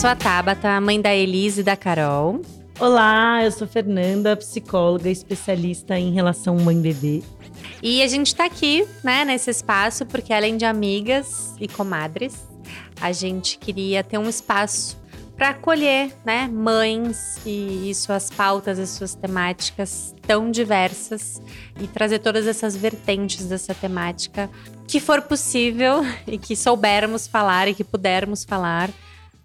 sou 0.00 0.08
a 0.08 0.16
Tabata, 0.16 0.80
mãe 0.80 0.98
da 0.98 1.14
Elise 1.14 1.60
e 1.60 1.62
da 1.62 1.76
Carol. 1.76 2.40
Olá, 2.78 3.44
eu 3.44 3.52
sou 3.52 3.68
Fernanda, 3.68 4.34
psicóloga 4.34 5.10
especialista 5.10 5.98
em 5.98 6.14
relação 6.14 6.56
mãe-bebê. 6.56 7.22
E 7.82 8.02
a 8.02 8.08
gente 8.08 8.34
tá 8.34 8.46
aqui, 8.46 8.88
né, 9.04 9.26
nesse 9.26 9.50
espaço, 9.50 10.06
porque 10.06 10.32
além 10.32 10.56
de 10.56 10.64
amigas 10.64 11.54
e 11.60 11.68
comadres, 11.68 12.48
a 12.98 13.12
gente 13.12 13.58
queria 13.58 14.02
ter 14.02 14.16
um 14.16 14.26
espaço 14.26 14.98
para 15.36 15.50
acolher, 15.50 16.10
né, 16.24 16.48
mães 16.50 17.38
e, 17.44 17.90
e, 17.90 17.94
suas 17.94 18.30
pautas 18.30 18.78
e 18.78 18.86
suas 18.86 19.14
temáticas 19.14 20.14
tão 20.26 20.50
diversas 20.50 21.42
e 21.78 21.86
trazer 21.86 22.20
todas 22.20 22.46
essas 22.46 22.74
vertentes 22.74 23.44
dessa 23.44 23.74
temática 23.74 24.48
que 24.88 24.98
for 24.98 25.20
possível 25.20 26.02
e 26.26 26.38
que 26.38 26.56
soubermos 26.56 27.26
falar 27.26 27.68
e 27.68 27.74
que 27.74 27.84
pudermos 27.84 28.44
falar 28.44 28.88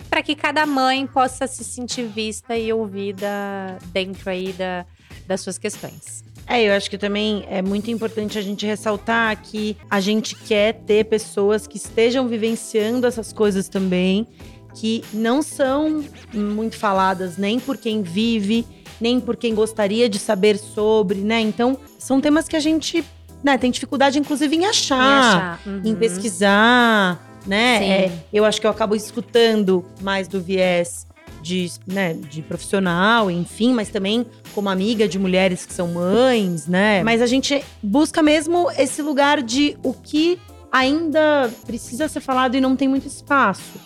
para 0.10 0.22
que 0.22 0.36
cada 0.36 0.66
mãe 0.66 1.06
possa 1.06 1.48
se 1.48 1.64
sentir 1.64 2.08
vista 2.08 2.58
e 2.58 2.72
ouvida 2.72 3.78
dentro 3.92 4.30
aí 4.30 4.54
da, 4.54 4.86
das 5.28 5.42
suas 5.42 5.58
questões. 5.58 6.24
É, 6.48 6.64
eu 6.64 6.74
acho 6.74 6.90
que 6.90 6.98
também 6.98 7.44
é 7.50 7.62
muito 7.62 7.90
importante 7.90 8.38
a 8.38 8.42
gente 8.42 8.66
ressaltar 8.66 9.42
que 9.42 9.76
a 9.90 10.00
gente 10.00 10.36
quer 10.36 10.74
ter 10.86 11.06
pessoas 11.06 11.66
que 11.66 11.78
estejam 11.78 12.28
vivenciando 12.28 13.08
essas 13.08 13.34
coisas 13.34 13.68
também, 13.68 14.28
que 14.76 15.04
não 15.12 15.42
são 15.42 16.04
muito 16.34 16.78
faladas 16.78 17.38
nem 17.38 17.60
por 17.60 17.78
quem 17.78 18.04
vive, 18.04 18.66
nem 19.02 19.20
por 19.20 19.36
quem 19.36 19.56
gostaria 19.56 20.08
de 20.08 20.20
saber 20.20 20.58
sobre, 20.58 21.20
né? 21.20 21.40
Então, 21.40 21.78
são 21.98 22.22
temas 22.22 22.48
que 22.48 22.56
a 22.56 22.60
gente 22.60 23.04
né, 23.44 23.58
tem 23.58 23.72
dificuldade, 23.72 24.20
inclusive, 24.20 24.56
em 24.56 24.66
achar, 24.66 24.96
em, 24.98 25.28
achar. 25.28 25.60
Uhum. 25.66 25.82
em 25.84 25.96
pesquisar, 25.96 27.35
né? 27.46 28.06
É, 28.06 28.12
eu 28.34 28.46
acho 28.46 28.60
que 28.60 28.68
eu 28.68 28.72
acabo 28.72 28.96
escutando 28.96 29.86
mais 30.02 30.28
do 30.28 30.42
viés 30.42 31.08
de, 31.42 31.72
né, 31.86 32.14
de 32.14 32.42
profissional, 32.42 33.30
enfim, 33.30 33.72
mas 33.72 33.90
também 33.90 34.26
como 34.54 34.68
amiga 34.68 35.08
de 35.08 35.20
mulheres 35.20 35.66
que 35.66 35.74
são 35.74 35.90
mães, 35.90 36.66
né? 36.66 37.04
Mas 37.04 37.22
a 37.22 37.28
gente 37.28 37.64
busca 37.84 38.24
mesmo 38.24 38.70
esse 38.72 39.02
lugar 39.02 39.44
de 39.44 39.78
o 39.84 39.94
que 39.94 40.40
ainda 40.72 41.52
precisa 41.66 42.08
ser 42.08 42.20
falado 42.20 42.56
e 42.56 42.62
não 42.62 42.76
tem 42.76 42.88
muito 42.88 43.08
espaço. 43.08 43.80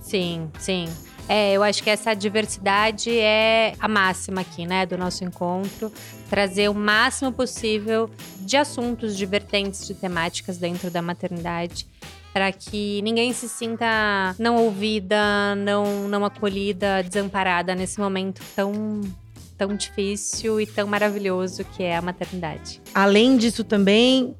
Sim, 0.00 0.48
sim. 0.58 0.86
É, 1.28 1.52
eu 1.52 1.62
acho 1.62 1.82
que 1.82 1.90
essa 1.90 2.14
diversidade 2.14 3.10
é 3.10 3.74
a 3.78 3.86
máxima 3.86 4.40
aqui, 4.40 4.66
né, 4.66 4.86
do 4.86 4.96
nosso 4.96 5.22
encontro. 5.22 5.92
Trazer 6.28 6.68
o 6.68 6.74
máximo 6.74 7.30
possível 7.30 8.10
de 8.40 8.56
assuntos, 8.56 9.16
de 9.16 9.26
vertentes, 9.26 9.86
de 9.86 9.94
temáticas 9.94 10.56
dentro 10.56 10.90
da 10.90 11.00
maternidade 11.00 11.86
para 12.32 12.50
que 12.52 13.02
ninguém 13.02 13.32
se 13.32 13.48
sinta 13.48 14.34
não 14.38 14.56
ouvida, 14.56 15.54
não, 15.56 16.08
não 16.08 16.24
acolhida, 16.24 17.02
desamparada 17.02 17.74
nesse 17.74 18.00
momento 18.00 18.42
tão 18.56 19.00
tão 19.56 19.76
difícil 19.76 20.60
e 20.60 20.66
tão 20.66 20.88
maravilhoso 20.88 21.64
que 21.64 21.84
é 21.84 21.96
a 21.96 22.02
maternidade. 22.02 22.80
Além 22.92 23.36
disso 23.36 23.62
também, 23.62 24.34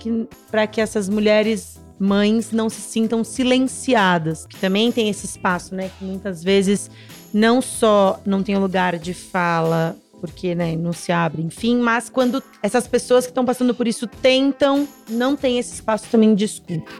para 0.51 0.67
que 0.67 0.81
essas 0.81 1.09
mulheres 1.09 1.81
mães 1.97 2.51
não 2.51 2.69
se 2.69 2.81
sintam 2.81 3.23
silenciadas, 3.23 4.47
que 4.47 4.57
também 4.57 4.91
tem 4.91 5.09
esse 5.09 5.25
espaço, 5.25 5.75
né, 5.77 5.91
que 5.97 6.05
muitas 6.05 6.43
vezes 6.43 6.91
não 7.33 7.63
só 7.63 8.21
não 8.27 8.43
tem 8.43 8.57
lugar 8.57 8.99
de 8.99 9.15
fala 9.15 9.97
porque 10.21 10.55
né, 10.55 10.77
não 10.77 10.93
se 10.93 11.11
abre, 11.11 11.43
enfim, 11.43 11.79
mas 11.79 12.09
quando 12.09 12.43
essas 12.63 12.87
pessoas 12.87 13.25
que 13.25 13.31
estão 13.31 13.45
passando 13.45 13.75
por 13.75 13.89
isso 13.89 14.07
tentam, 14.07 14.87
não 15.09 15.37
tem 15.37 15.59
esse 15.59 15.75
espaço 15.75 16.07
também 16.11 16.35
de 16.35 16.45
escuta. 16.45 16.93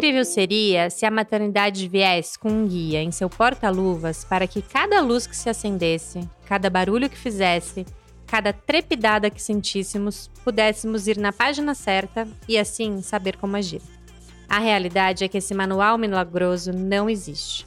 Incrível 0.00 0.24
seria 0.24 0.88
se 0.88 1.04
a 1.04 1.10
maternidade 1.10 1.86
viesse 1.86 2.38
com 2.38 2.48
um 2.48 2.66
guia 2.66 3.02
em 3.02 3.10
seu 3.10 3.28
porta-luvas 3.28 4.24
para 4.24 4.46
que 4.46 4.62
cada 4.62 4.98
luz 5.02 5.26
que 5.26 5.36
se 5.36 5.50
acendesse, 5.50 6.26
cada 6.46 6.70
barulho 6.70 7.10
que 7.10 7.18
fizesse, 7.18 7.84
cada 8.26 8.50
trepidada 8.50 9.28
que 9.28 9.42
sentíssemos, 9.42 10.30
pudéssemos 10.42 11.06
ir 11.06 11.18
na 11.18 11.34
página 11.34 11.74
certa 11.74 12.26
e 12.48 12.56
assim 12.56 13.02
saber 13.02 13.36
como 13.36 13.58
agir. 13.58 13.82
A 14.48 14.58
realidade 14.58 15.22
é 15.22 15.28
que 15.28 15.36
esse 15.36 15.52
manual 15.52 15.98
milagroso 15.98 16.72
não 16.72 17.10
existe. 17.10 17.66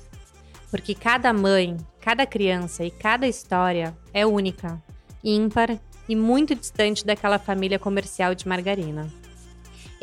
Porque 0.71 0.95
cada 0.95 1.31
mãe, 1.31 1.77
cada 2.01 2.25
criança 2.25 2.83
e 2.83 2.89
cada 2.89 3.27
história 3.27 3.95
é 4.11 4.25
única, 4.25 4.81
ímpar 5.23 5.77
e 6.09 6.15
muito 6.15 6.55
distante 6.55 7.05
daquela 7.05 7.37
família 7.37 7.77
comercial 7.77 8.33
de 8.33 8.47
margarina. 8.47 9.07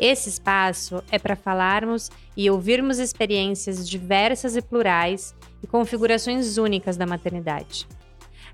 Esse 0.01 0.29
espaço 0.29 1.03
é 1.11 1.19
para 1.19 1.35
falarmos 1.35 2.09
e 2.35 2.49
ouvirmos 2.49 2.97
experiências 2.97 3.87
diversas 3.87 4.55
e 4.55 4.61
plurais 4.61 5.35
e 5.61 5.67
configurações 5.67 6.57
únicas 6.57 6.97
da 6.97 7.05
maternidade. 7.05 7.87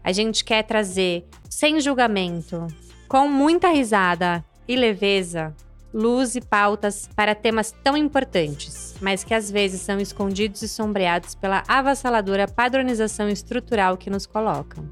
A 0.04 0.12
gente 0.12 0.44
quer 0.44 0.64
trazer, 0.64 1.26
sem 1.50 1.80
julgamento, 1.80 2.68
com 3.08 3.30
muita 3.30 3.70
risada 3.70 4.44
e 4.68 4.76
leveza, 4.76 5.56
luz 5.94 6.36
e 6.36 6.42
pautas 6.42 7.10
para 7.16 7.34
temas 7.34 7.74
tão 7.82 7.96
importantes, 7.96 8.96
mas 9.00 9.24
que 9.24 9.34
às 9.34 9.50
vezes 9.50 9.80
são 9.80 10.02
escondidos 10.02 10.62
e 10.62 10.68
sombreados 10.68 11.34
pela 11.34 11.64
avassaladora 11.66 12.46
padronização 12.46 13.30
estrutural 13.30 13.96
que 13.96 14.10
nos 14.10 14.26
colocam. 14.26 14.86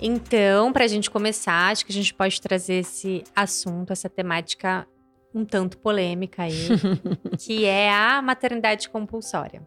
Então, 0.00 0.72
para 0.72 0.84
a 0.84 0.88
gente 0.88 1.10
começar, 1.10 1.70
acho 1.70 1.84
que 1.84 1.92
a 1.92 1.94
gente 1.94 2.14
pode 2.14 2.40
trazer 2.40 2.74
esse 2.74 3.22
assunto, 3.36 3.92
essa 3.92 4.08
temática 4.08 4.86
um 5.34 5.44
tanto 5.44 5.78
polêmica 5.78 6.44
aí, 6.44 6.68
que 7.38 7.64
é 7.64 7.90
a 7.92 8.20
maternidade 8.20 8.88
compulsória. 8.88 9.62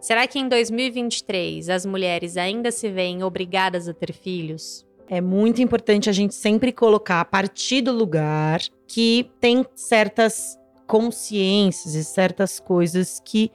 Será 0.00 0.26
que 0.26 0.38
em 0.38 0.48
2023 0.48 1.68
as 1.68 1.86
mulheres 1.86 2.36
ainda 2.36 2.70
se 2.70 2.90
veem 2.90 3.24
obrigadas 3.24 3.88
a 3.88 3.94
ter 3.94 4.12
filhos? 4.12 4.86
É 5.08 5.20
muito 5.20 5.60
importante 5.60 6.08
a 6.08 6.12
gente 6.12 6.34
sempre 6.34 6.72
colocar 6.72 7.20
a 7.20 7.24
partir 7.24 7.82
do 7.82 7.92
lugar 7.92 8.60
que 8.86 9.30
tem 9.40 9.64
certas 9.74 10.58
consciências 10.86 11.94
e 11.94 12.04
certas 12.04 12.60
coisas 12.60 13.20
que 13.24 13.50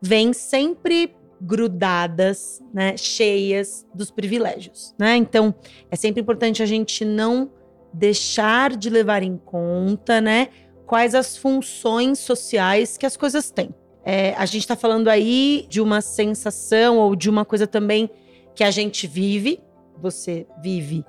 vêm 0.00 0.32
sempre 0.32 1.14
grudadas, 1.40 2.62
né, 2.72 2.96
cheias 2.96 3.86
dos 3.94 4.10
privilégios, 4.10 4.94
né? 4.98 5.16
Então, 5.16 5.54
é 5.90 5.96
sempre 5.96 6.20
importante 6.20 6.62
a 6.62 6.66
gente 6.66 7.04
não 7.04 7.50
deixar 7.92 8.76
de 8.76 8.90
levar 8.90 9.22
em 9.22 9.36
conta, 9.36 10.20
né, 10.20 10.48
quais 10.86 11.14
as 11.14 11.36
funções 11.36 12.18
sociais 12.18 12.96
que 12.96 13.06
as 13.06 13.16
coisas 13.16 13.50
têm. 13.50 13.70
É, 14.04 14.34
a 14.34 14.46
gente 14.46 14.62
está 14.62 14.74
falando 14.74 15.08
aí 15.08 15.66
de 15.68 15.80
uma 15.80 16.00
sensação 16.00 16.98
ou 16.98 17.14
de 17.14 17.28
uma 17.28 17.44
coisa 17.44 17.66
também 17.66 18.08
que 18.54 18.64
a 18.64 18.70
gente 18.70 19.06
vive. 19.06 19.60
Você 20.00 20.46
vive 20.62 21.04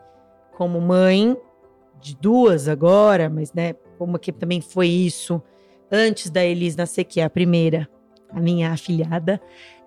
como 0.57 0.81
mãe 0.81 1.37
de 2.01 2.15
duas 2.15 2.67
agora, 2.67 3.29
mas 3.29 3.53
né, 3.53 3.73
como 3.97 4.19
que 4.19 4.31
também 4.31 4.59
foi 4.59 4.87
isso 4.87 5.41
antes 5.91 6.29
da 6.29 6.43
Elis 6.43 6.75
nascer, 6.75 7.05
que 7.05 7.21
é 7.21 7.23
a 7.23 7.29
primeira 7.29 7.87
a 8.31 8.39
minha 8.39 8.71
afilhada. 8.71 9.41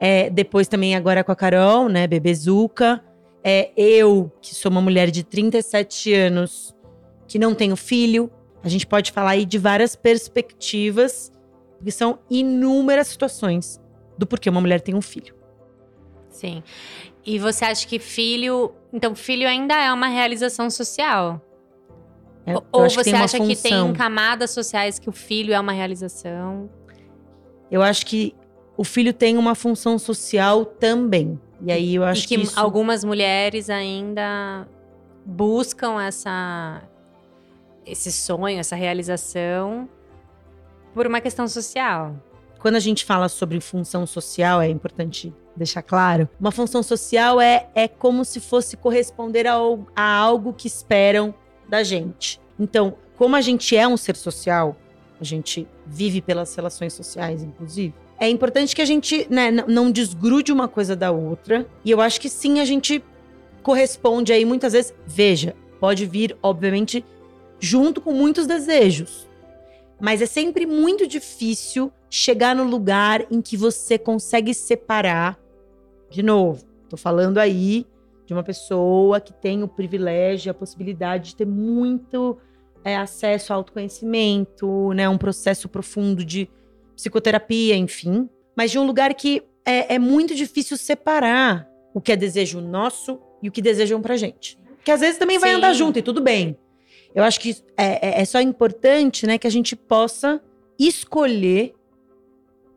É, 0.05 0.29
depois 0.29 0.67
também 0.67 0.97
agora 0.97 1.23
com 1.23 1.31
a 1.31 1.37
Carol, 1.37 1.89
né, 1.89 2.09
bebezuca. 2.09 3.01
É, 3.45 3.71
eu, 3.77 4.33
que 4.41 4.53
sou 4.53 4.69
uma 4.69 4.81
mulher 4.81 5.13
de 5.13 5.23
37 5.23 6.13
anos, 6.13 6.75
que 7.29 7.39
não 7.39 7.55
tenho 7.55 7.77
filho. 7.77 8.29
A 8.65 8.69
gente 8.69 8.85
pode 8.85 9.13
falar 9.13 9.31
aí 9.31 9.45
de 9.45 9.59
várias 9.59 9.95
perspectivas, 9.95 11.31
porque 11.77 11.93
são 11.93 12.19
inúmeras 12.29 13.07
situações 13.07 13.81
do 14.19 14.27
porquê 14.27 14.51
uma 14.51 14.61
mulher 14.61 14.81
tem 14.81 14.93
um 14.93 15.01
filho. 15.01 15.37
Sim. 16.31 16.65
E 17.25 17.39
você 17.39 17.65
acha 17.65 17.87
que 17.87 18.01
filho. 18.01 18.75
Então, 18.93 19.15
filho 19.15 19.47
ainda 19.47 19.81
é 19.81 19.93
uma 19.93 20.09
realização 20.09 20.69
social? 20.69 21.41
É, 22.45 22.55
Ou 22.73 22.91
você 22.91 23.05
que 23.05 23.15
acha 23.15 23.39
que 23.39 23.55
tem 23.55 23.93
camadas 23.93 24.51
sociais 24.51 24.99
que 24.99 25.09
o 25.09 25.13
filho 25.13 25.55
é 25.55 25.61
uma 25.61 25.73
realização? 25.73 26.69
eu 27.73 27.83
acho 27.83 28.05
que 28.05 28.35
o 28.77 28.85
filho 28.85 29.13
tem 29.13 29.37
uma 29.37 29.55
função 29.55 29.99
social 29.99 30.65
também. 30.65 31.39
E 31.61 31.71
aí 31.71 31.95
eu 31.95 32.05
acho 32.05 32.25
e 32.25 32.29
que, 32.29 32.37
que 32.37 32.43
isso... 32.43 32.59
algumas 32.59 33.05
mulheres 33.05 33.71
ainda 33.71 34.67
buscam 35.25 36.03
essa 36.03 36.83
esse 37.85 38.13
sonho, 38.13 38.59
essa 38.59 38.77
realização 38.77 39.89
por 40.95 41.07
uma 41.07 41.21
questão 41.21 41.49
social. 41.49 42.15
Quando 42.59 42.77
a 42.77 42.81
gente 42.81 43.05
fala 43.05 43.29
sobre 43.29 43.61
função 43.61 44.07
social, 44.07 44.61
é 44.61 44.69
importante 44.69 45.35
deixar 45.57 45.83
claro. 45.83 46.29
Uma 46.39 46.53
função 46.53 46.83
social 46.83 47.41
é, 47.41 47.69
é 47.75 47.89
como 47.89 48.25
se 48.25 48.39
fosse 48.39 48.77
corresponder 48.77 49.47
a, 49.47 49.55
a 49.97 50.17
algo 50.17 50.53
que 50.53 50.69
esperam 50.69 51.35
da 51.69 51.83
gente. 51.83 52.41
Então, 52.59 52.95
como 53.17 53.35
a 53.35 53.41
gente 53.41 53.77
é 53.77 53.87
um 53.87 53.97
ser 53.97 54.17
social, 54.17 54.77
a 55.21 55.25
gente 55.25 55.67
vive 55.87 56.21
pelas 56.21 56.55
relações 56.55 56.93
sociais, 56.93 57.43
inclusive. 57.43 57.95
É 58.23 58.29
importante 58.29 58.77
que 58.77 58.81
a 58.81 58.85
gente 58.85 59.27
né, 59.29 59.51
não 59.51 59.91
desgrude 59.91 60.53
uma 60.53 60.69
coisa 60.69 60.95
da 60.95 61.11
outra. 61.11 61.67
E 61.85 61.91
eu 61.91 62.01
acho 62.01 62.21
que 62.21 62.29
sim, 62.29 62.61
a 62.61 62.65
gente 62.65 63.03
corresponde 63.65 64.33
aí 64.33 64.45
muitas 64.45 64.75
vezes, 64.75 64.95
veja, 65.05 65.57
pode 65.81 66.07
vir, 66.07 66.37
obviamente, 66.41 67.05
junto 67.59 68.01
com 68.01 68.13
muitos 68.13 68.47
desejos. 68.47 69.29
Mas 70.01 70.23
é 70.23 70.27
sempre 70.27 70.67
muito 70.67 71.05
difícil 71.05 71.93
chegar 72.09 72.55
no 72.55 72.63
lugar 72.63 73.27
em 73.29 73.43
que 73.43 73.57
você 73.57 73.99
consegue 73.99 74.55
separar. 74.55 75.37
De 76.09 76.23
novo, 76.23 76.65
tô 76.89 76.97
falando 76.97 77.39
aí 77.39 77.85
de 78.25 78.33
uma 78.33 78.45
pessoa 78.45 79.21
que 79.21 79.33
tem 79.33 79.65
o 79.65 79.69
privilégio, 79.69 80.53
a 80.53 80.55
possibilidade 80.55 81.31
de 81.31 81.37
ter 81.39 81.47
muito 81.47 82.39
é, 82.85 82.97
acesso 82.97 83.53
ao 83.53 83.59
autoconhecimento, 83.59 84.93
né, 84.93 85.09
um 85.09 85.19
processo 85.19 85.69
profundo 85.69 86.25
de 86.25 86.49
psicoterapia, 87.03 87.77
enfim, 87.77 88.29
mas 88.57 88.71
de 88.71 88.79
um 88.79 88.87
lugar 88.87 89.13
que 89.15 89.43
é, 89.65 89.95
é 89.95 89.99
muito 89.99 90.35
difícil 90.35 90.77
separar 90.77 91.69
o 91.93 92.01
que 92.01 92.13
é 92.13 92.17
desejo 92.17 92.61
nosso 92.61 93.19
e 93.43 93.49
o 93.49 93.53
que 93.53 93.61
desejam 93.61 94.01
pra 94.01 94.17
gente. 94.17 94.59
Que 94.85 94.91
às 94.91 95.01
vezes 95.01 95.19
também 95.19 95.39
vai 95.39 95.51
Sim. 95.51 95.57
andar 95.57 95.73
junto 95.73 95.99
e 95.99 96.03
tudo 96.03 96.21
bem. 96.21 96.57
Eu 97.15 97.25
acho 97.25 97.41
que 97.41 97.57
é, 97.77 98.21
é, 98.21 98.23
é 98.23 98.25
só 98.25 98.41
importante, 98.41 99.27
né, 99.27 99.37
que 99.37 99.47
a 99.47 99.51
gente 99.51 99.77
possa 99.77 100.41
escolher 100.79 101.75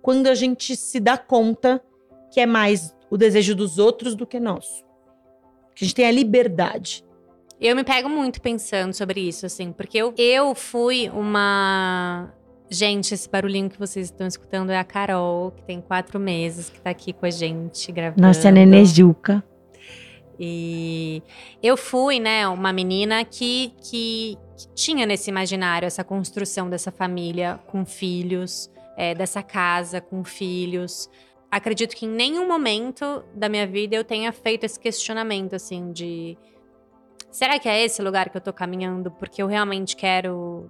quando 0.02 0.28
a 0.28 0.36
gente 0.36 0.76
se 0.76 1.00
dá 1.00 1.18
conta 1.18 1.82
que 2.32 2.40
é 2.40 2.46
mais 2.46 2.96
o 3.10 3.18
desejo 3.18 3.56
dos 3.56 3.78
outros 3.78 4.16
do 4.16 4.26
que 4.26 4.40
nosso. 4.40 4.84
Que 5.74 5.84
a 5.84 5.88
gente 5.88 5.96
tem 5.96 6.06
a 6.06 6.12
liberdade. 6.12 7.06
Eu 7.60 7.76
me 7.76 7.84
pego 7.84 8.10
muito 8.10 8.42
pensando 8.42 8.94
sobre 8.94 9.22
isso, 9.22 9.46
assim, 9.46 9.72
porque 9.72 9.98
eu, 9.98 10.14
eu 10.18 10.54
fui 10.54 11.10
uma. 11.10 12.34
Gente, 12.70 13.14
esse 13.14 13.30
barulhinho 13.30 13.70
que 13.70 13.78
vocês 13.78 14.08
estão 14.08 14.26
escutando 14.26 14.72
é 14.72 14.78
a 14.78 14.84
Carol, 14.84 15.52
que 15.52 15.64
tem 15.64 15.80
quatro 15.80 16.20
meses, 16.20 16.70
que 16.70 16.82
tá 16.82 16.90
aqui 16.90 17.14
com 17.14 17.26
a 17.26 17.30
gente 17.30 17.92
gravando. 17.92 18.22
Nossa, 18.22 18.50
Nenê 18.50 18.84
Juca. 18.86 19.44
E 20.40 21.22
eu 21.62 21.78
fui, 21.78 22.20
né, 22.20 22.48
uma 22.48 22.74
menina 22.74 23.24
que, 23.24 23.74
que, 23.82 24.38
que, 24.58 24.68
tinha 24.74 25.06
nesse 25.06 25.30
imaginário 25.30 25.86
essa 25.86 26.04
construção 26.04 26.70
dessa 26.70 26.92
família 26.92 27.60
com 27.68 27.86
filhos, 27.86 28.70
é, 28.98 29.16
dessa 29.16 29.42
casa 29.42 30.02
com 30.02 30.24
filhos. 30.24 31.10
Acredito 31.50 31.96
que 31.96 32.06
em 32.06 32.10
nenhum 32.10 32.48
momento 32.48 33.24
da 33.34 33.48
minha 33.48 33.66
vida 33.66 33.96
eu 33.96 34.04
tenha 34.04 34.32
feito 34.34 34.66
esse 34.66 34.80
questionamento, 34.80 35.56
assim, 35.56 35.94
de 35.94 36.38
será 37.32 37.58
que 37.58 37.70
é 37.70 37.84
esse 37.84 38.02
lugar 38.02 38.30
que 38.30 38.36
eu 38.36 38.42
tô 38.42 38.52
caminhando 38.52 39.12
porque 39.12 39.42
eu 39.42 39.48
realmente 39.48 39.96
quero 39.96 40.70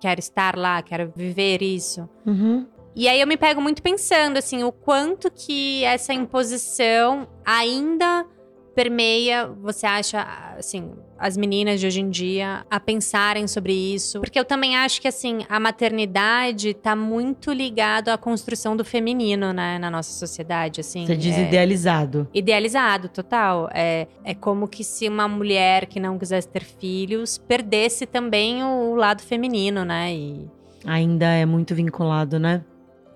quero 0.00 0.20
estar 0.20 0.56
lá, 0.56 0.82
quero 0.82 1.12
viver 1.14 1.62
isso? 1.62 2.08
Uhum. 2.26 2.66
E 2.94 3.08
aí 3.08 3.20
eu 3.20 3.26
me 3.26 3.36
pego 3.36 3.60
muito 3.60 3.82
pensando 3.82 4.38
assim, 4.38 4.64
o 4.64 4.72
quanto 4.72 5.30
que 5.30 5.84
essa 5.84 6.12
imposição 6.12 7.28
ainda 7.44 8.26
permeia, 8.78 9.50
você 9.60 9.84
acha, 9.84 10.24
assim, 10.56 10.92
as 11.18 11.36
meninas 11.36 11.80
de 11.80 11.86
hoje 11.88 12.00
em 12.00 12.08
dia 12.08 12.64
a 12.70 12.78
pensarem 12.78 13.48
sobre 13.48 13.72
isso? 13.72 14.20
Porque 14.20 14.38
eu 14.38 14.44
também 14.44 14.76
acho 14.76 15.00
que, 15.00 15.08
assim, 15.08 15.44
a 15.48 15.58
maternidade 15.58 16.74
tá 16.74 16.94
muito 16.94 17.52
ligado 17.52 18.10
à 18.10 18.16
construção 18.16 18.76
do 18.76 18.84
feminino, 18.84 19.52
né, 19.52 19.80
na 19.80 19.90
nossa 19.90 20.12
sociedade, 20.12 20.80
assim. 20.80 21.04
Você 21.04 21.16
diz 21.16 21.36
é... 21.36 21.48
idealizado. 21.48 22.28
Idealizado, 22.32 23.08
total. 23.08 23.68
É, 23.74 24.06
é 24.22 24.32
como 24.32 24.68
que 24.68 24.84
se 24.84 25.08
uma 25.08 25.26
mulher 25.26 25.86
que 25.86 25.98
não 25.98 26.16
quisesse 26.16 26.46
ter 26.46 26.62
filhos 26.62 27.36
perdesse 27.36 28.06
também 28.06 28.62
o, 28.62 28.92
o 28.92 28.94
lado 28.94 29.22
feminino, 29.22 29.84
né? 29.84 30.14
E... 30.14 30.46
Ainda 30.84 31.26
é 31.26 31.44
muito 31.44 31.74
vinculado, 31.74 32.38
né? 32.38 32.64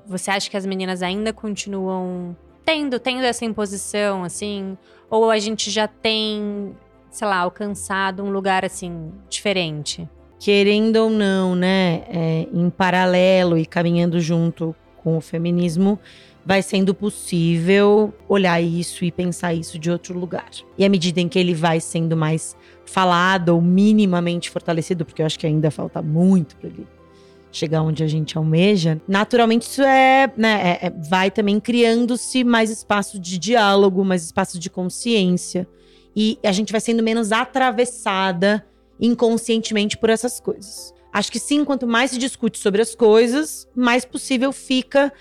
Você 0.09 0.29
acha 0.29 0.50
que 0.50 0.56
as 0.56 0.67
meninas 0.67 1.05
ainda 1.05 1.32
continuam 1.32 2.37
tendo, 2.64 2.99
tendo 2.99 3.25
essa 3.25 3.44
imposição, 3.44 4.25
assim? 4.25 4.76
Ou 5.11 5.31
a 5.31 5.38
gente 5.38 5.70
já 5.70 5.87
tem, 5.87 6.75
sei 7.11 7.29
lá, 7.29 7.38
alcançado 7.38 8.23
um 8.23 8.31
lugar 8.31 8.64
assim 8.64 9.12
diferente? 9.29 10.09
Querendo 10.38 10.97
ou 10.97 11.11
não, 11.11 11.55
né? 11.55 12.05
É, 12.09 12.47
em 12.53 12.70
paralelo 12.70 13.59
e 13.59 13.67
caminhando 13.67 14.20
junto 14.20 14.75
com 14.97 15.17
o 15.17 15.20
feminismo, 15.20 15.99
vai 16.44 16.62
sendo 16.62 16.94
possível 16.94 18.12
olhar 18.29 18.61
isso 18.61 19.05
e 19.05 19.12
pensar 19.12 19.55
isso 19.55 19.79
de 19.79 19.91
outro 19.91 20.19
lugar. 20.19 20.50
E 20.76 20.85
à 20.85 20.88
medida 20.88 21.20
em 21.20 21.29
que 21.29 21.38
ele 21.38 21.55
vai 21.55 21.81
sendo 21.81 22.17
mais 22.17 22.56
falado 22.85 23.50
ou 23.50 23.61
minimamente 23.61 24.50
fortalecido, 24.50 25.05
porque 25.05 25.23
eu 25.23 25.26
acho 25.26 25.38
que 25.38 25.47
ainda 25.47 25.70
falta 25.70 26.03
muito 26.03 26.56
para 26.56 26.69
ele 26.69 26.87
chegar 27.52 27.82
onde 27.82 28.02
a 28.02 28.06
gente 28.06 28.37
almeja, 28.37 29.00
naturalmente 29.06 29.62
isso 29.62 29.82
é, 29.82 30.32
né, 30.37 30.78
é, 30.81 30.87
é, 30.87 30.90
vai 30.90 31.31
também 31.31 31.60
criando-se 31.60 32.43
mais 32.43 32.70
espaço 32.70 33.19
de 33.19 33.38
diálogo, 33.38 34.04
mais 34.04 34.25
espaço 34.25 34.58
de 34.58 34.70
consciência. 34.70 35.69
E 36.14 36.38
a 36.43 36.52
gente 36.52 36.72
vai 36.72 36.81
sendo 36.81 37.02
menos 37.02 37.32
atravessada 37.32 38.66
inconscientemente 39.00 39.96
por 39.96 40.10
essas 40.10 40.40
coisas. 40.40 40.93
Acho 41.12 41.31
que 41.31 41.38
sim, 41.38 41.64
quanto 41.64 41.87
mais 41.87 42.10
se 42.10 42.19
discute 42.19 42.58
sobre 42.58 42.81
as 42.81 42.94
coisas, 42.94 43.69
mais 43.75 44.04
possível 44.04 44.52
fica 44.52 45.12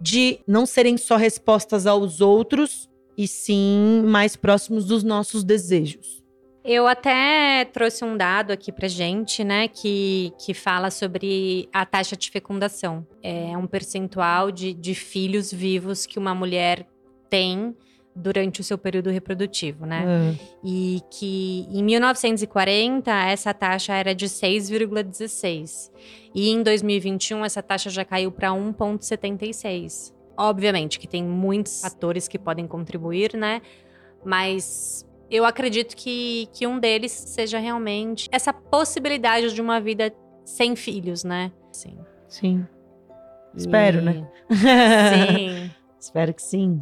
de 0.00 0.38
não 0.46 0.64
serem 0.64 0.96
só 0.96 1.16
respostas 1.16 1.86
aos 1.86 2.20
outros, 2.20 2.88
e 3.16 3.28
sim 3.28 4.02
mais 4.06 4.34
próximos 4.34 4.86
dos 4.86 5.02
nossos 5.02 5.44
desejos. 5.44 6.19
Eu 6.64 6.86
até 6.86 7.64
trouxe 7.64 8.04
um 8.04 8.16
dado 8.16 8.52
aqui 8.52 8.70
pra 8.70 8.86
gente, 8.86 9.42
né, 9.42 9.66
que, 9.66 10.32
que 10.38 10.52
fala 10.52 10.90
sobre 10.90 11.68
a 11.72 11.86
taxa 11.86 12.16
de 12.16 12.30
fecundação. 12.30 13.06
É 13.22 13.56
um 13.56 13.66
percentual 13.66 14.50
de, 14.50 14.74
de 14.74 14.94
filhos 14.94 15.52
vivos 15.52 16.04
que 16.04 16.18
uma 16.18 16.34
mulher 16.34 16.86
tem 17.30 17.74
durante 18.14 18.60
o 18.60 18.64
seu 18.64 18.76
período 18.76 19.08
reprodutivo, 19.08 19.86
né? 19.86 20.04
Uhum. 20.04 20.38
E 20.64 21.00
que 21.10 21.66
em 21.70 21.82
1940 21.82 23.10
essa 23.10 23.54
taxa 23.54 23.94
era 23.94 24.14
de 24.14 24.26
6,16 24.26 25.90
e 26.34 26.50
em 26.50 26.62
2021 26.62 27.44
essa 27.44 27.62
taxa 27.62 27.88
já 27.88 28.04
caiu 28.04 28.30
para 28.32 28.50
1,76. 28.50 30.12
Obviamente 30.36 30.98
que 30.98 31.06
tem 31.06 31.22
muitos 31.22 31.80
fatores 31.80 32.26
que 32.26 32.38
podem 32.38 32.66
contribuir, 32.66 33.36
né? 33.36 33.62
Mas 34.24 35.06
eu 35.30 35.44
acredito 35.44 35.96
que, 35.96 36.48
que 36.52 36.66
um 36.66 36.78
deles 36.78 37.12
seja 37.12 37.58
realmente 37.58 38.28
essa 38.32 38.52
possibilidade 38.52 39.54
de 39.54 39.60
uma 39.60 39.80
vida 39.80 40.12
sem 40.44 40.74
filhos, 40.74 41.22
né? 41.22 41.52
Sim. 41.72 41.98
Sim. 42.28 42.66
Espero, 43.54 44.00
né? 44.00 44.26
Sim. 44.50 45.70
Espero 45.98 46.32
que 46.34 46.42
sim. 46.42 46.80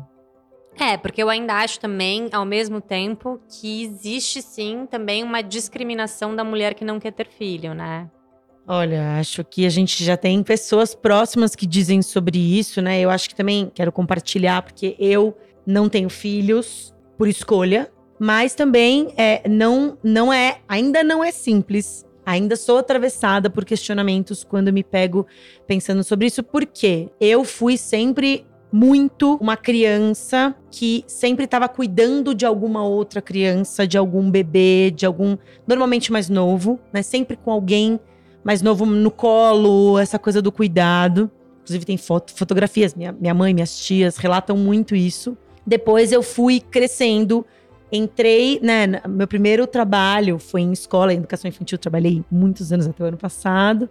É, 0.79 0.97
porque 0.97 1.23
eu 1.23 1.29
ainda 1.29 1.55
acho 1.55 1.81
também, 1.81 2.29
ao 2.33 2.45
mesmo 2.45 2.81
tempo, 2.81 3.41
que 3.49 3.83
existe 3.83 4.41
sim 4.41 4.87
também 4.89 5.25
uma 5.25 5.43
discriminação 5.43 6.37
da 6.37 6.45
mulher 6.45 6.75
que 6.75 6.85
não 6.85 7.01
quer 7.01 7.13
ter 7.13 7.27
filho, 7.27 7.75
né? 7.75 8.09
Olha, 8.67 9.19
acho 9.19 9.43
que 9.43 9.67
a 9.67 9.71
gente 9.71 10.05
já 10.05 10.17
tem 10.17 10.43
pessoas 10.43 10.95
próximas 10.95 11.57
que 11.57 11.67
dizem 11.67 12.01
sobre 12.03 12.39
isso, 12.39 12.81
né? 12.81 13.01
Eu 13.01 13.11
acho 13.11 13.29
que 13.29 13.35
também 13.35 13.73
quero 13.75 13.91
compartilhar, 13.91 14.63
porque 14.63 14.95
eu 14.99 15.37
não 15.67 15.89
tenho 15.89 16.09
filhos 16.09 16.95
por 17.17 17.27
escolha, 17.27 17.91
mas 18.19 18.55
também 18.55 19.13
é, 19.17 19.49
não, 19.49 19.97
não 20.03 20.33
é, 20.33 20.59
ainda 20.69 21.03
não 21.05 21.23
é 21.23 21.31
simples. 21.31 22.05
Ainda 22.27 22.57
sou 22.57 22.77
atravessada 22.77 23.49
por 23.49 23.65
questionamentos 23.65 24.45
quando 24.45 24.73
me 24.73 24.85
pego 24.85 25.27
pensando 25.67 26.05
sobre 26.05 26.27
isso, 26.27 26.43
porque 26.43 27.09
eu 27.19 27.43
fui 27.43 27.79
sempre 27.79 28.45
muito 28.71 29.37
uma 29.41 29.57
criança 29.57 30.55
que 30.71 31.05
sempre 31.07 31.47
estava 31.47 31.69
cuidando 31.69 32.35
de 32.35 32.45
alguma 32.45 32.85
outra 32.85 33.23
criança, 33.23 33.87
de 33.87 33.97
algum 33.97 34.31
bebê, 34.31 34.93
de 34.95 35.07
algum 35.07 35.39
normalmente 35.67 36.13
mais 36.13 36.29
novo, 36.29 36.79
né? 36.93 37.03
Sempre 37.03 37.37
com 37.37 37.51
alguém 37.51 37.99
mais 38.45 38.63
novo 38.63 38.85
no 38.85 39.11
colo, 39.11 39.99
essa 39.99 40.19
coisa 40.19 40.43
do 40.43 40.53
cuidado. 40.53 41.31
Inclusive 41.63 41.85
tem 41.85 41.97
foto, 41.97 42.33
fotografias, 42.35 42.95
minha, 42.95 43.13
minha 43.13 43.35
mãe, 43.35 43.55
minhas 43.55 43.79
tias 43.79 44.17
relatam 44.17 44.57
muito 44.57 44.95
isso. 44.95 45.37
Depois 45.67 46.13
eu 46.13 46.23
fui 46.23 46.61
crescendo 46.61 47.45
entrei, 47.91 48.61
né, 48.63 49.01
meu 49.09 49.27
primeiro 49.27 49.67
trabalho 49.67 50.39
foi 50.39 50.63
em 50.63 50.73
escola, 50.73 51.13
em 51.13 51.19
educação 51.19 51.49
infantil, 51.49 51.79
trabalhei 51.79 52.25
muitos 52.31 52.73
anos 52.73 52.87
até 52.87 53.03
o 53.03 53.07
ano 53.07 53.17
passado, 53.17 53.89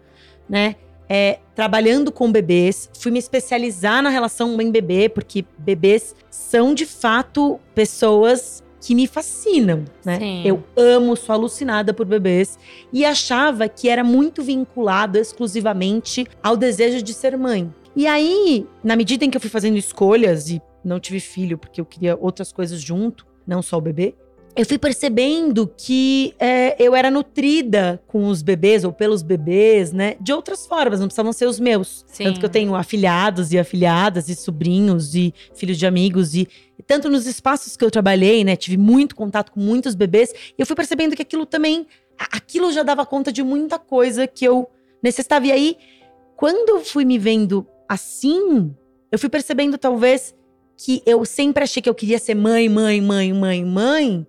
né? 0.47 0.75
É, 1.09 1.39
trabalhando 1.55 2.11
com 2.11 2.29
bebês, 2.29 2.89
fui 2.99 3.11
me 3.11 3.19
especializar 3.19 4.03
na 4.03 4.09
relação 4.09 4.57
mãe-bebê, 4.57 5.07
porque 5.07 5.45
bebês 5.57 6.13
são 6.29 6.73
de 6.73 6.85
fato 6.85 7.59
pessoas 7.73 8.61
que 8.81 8.95
me 8.95 9.07
fascinam, 9.07 9.83
né? 10.05 10.19
Sim. 10.19 10.41
Eu 10.45 10.63
amo, 10.75 11.15
sou 11.15 11.33
alucinada 11.33 11.93
por 11.93 12.05
bebês 12.05 12.57
e 12.93 13.03
achava 13.03 13.67
que 13.67 13.89
era 13.89 14.03
muito 14.03 14.41
vinculado 14.41 15.17
exclusivamente 15.17 16.25
ao 16.41 16.55
desejo 16.55 17.01
de 17.01 17.13
ser 17.13 17.37
mãe. 17.37 17.73
E 17.95 18.07
aí, 18.07 18.65
na 18.81 18.95
medida 18.95 19.25
em 19.25 19.29
que 19.29 19.35
eu 19.35 19.41
fui 19.41 19.49
fazendo 19.49 19.77
escolhas 19.77 20.49
e 20.49 20.61
não 20.85 21.01
tive 21.01 21.19
filho 21.19 21.57
porque 21.57 21.81
eu 21.81 21.85
queria 21.85 22.15
outras 22.15 22.53
coisas 22.53 22.79
junto, 22.79 23.26
não 23.47 23.61
só 23.61 23.77
o 23.77 23.81
bebê. 23.81 24.13
eu 24.55 24.65
fui 24.65 24.79
percebendo 24.79 25.71
que 25.77 26.33
é, 26.39 26.75
eu 26.83 26.95
era 26.95 27.11
nutrida 27.11 28.01
com 28.07 28.27
os 28.27 28.41
bebês 28.41 28.83
ou 28.83 28.91
pelos 28.91 29.21
bebês, 29.21 29.91
né? 29.93 30.15
De 30.19 30.33
outras 30.33 30.65
formas, 30.65 30.99
não 30.99 31.05
precisavam 31.05 31.31
ser 31.31 31.45
os 31.45 31.59
meus. 31.59 32.03
Sim. 32.07 32.23
Tanto 32.23 32.39
que 32.39 32.45
eu 32.45 32.49
tenho 32.49 32.73
afilhados 32.75 33.53
e 33.53 33.59
afilhadas 33.59 34.29
e 34.29 34.35
sobrinhos 34.35 35.13
e 35.13 35.31
filhos 35.53 35.77
de 35.77 35.85
amigos 35.85 36.33
e 36.33 36.47
tanto 36.87 37.07
nos 37.07 37.27
espaços 37.27 37.77
que 37.77 37.85
eu 37.85 37.91
trabalhei, 37.91 38.43
né? 38.43 38.55
Tive 38.55 38.77
muito 38.77 39.15
contato 39.15 39.51
com 39.51 39.59
muitos 39.59 39.93
bebês 39.93 40.31
e 40.57 40.61
eu 40.61 40.65
fui 40.65 40.75
percebendo 40.75 41.15
que 41.15 41.21
aquilo 41.21 41.45
também, 41.45 41.85
aquilo 42.17 42.71
já 42.71 42.81
dava 42.81 43.05
conta 43.05 43.31
de 43.31 43.43
muita 43.43 43.77
coisa 43.77 44.25
que 44.25 44.43
eu 44.43 44.67
necessitava. 45.03 45.45
E 45.45 45.51
aí, 45.51 45.77
quando 46.35 46.69
eu 46.69 46.83
fui 46.83 47.05
me 47.05 47.19
vendo 47.19 47.67
assim, 47.87 48.73
eu 49.11 49.19
fui 49.19 49.29
percebendo 49.29 49.77
talvez 49.77 50.35
que 50.77 51.01
eu 51.05 51.25
sempre 51.25 51.63
achei 51.63 51.81
que 51.81 51.89
eu 51.89 51.95
queria 51.95 52.19
ser 52.19 52.35
mãe, 52.35 52.69
mãe, 52.69 53.01
mãe, 53.01 53.33
mãe, 53.33 53.65
mãe 53.65 54.27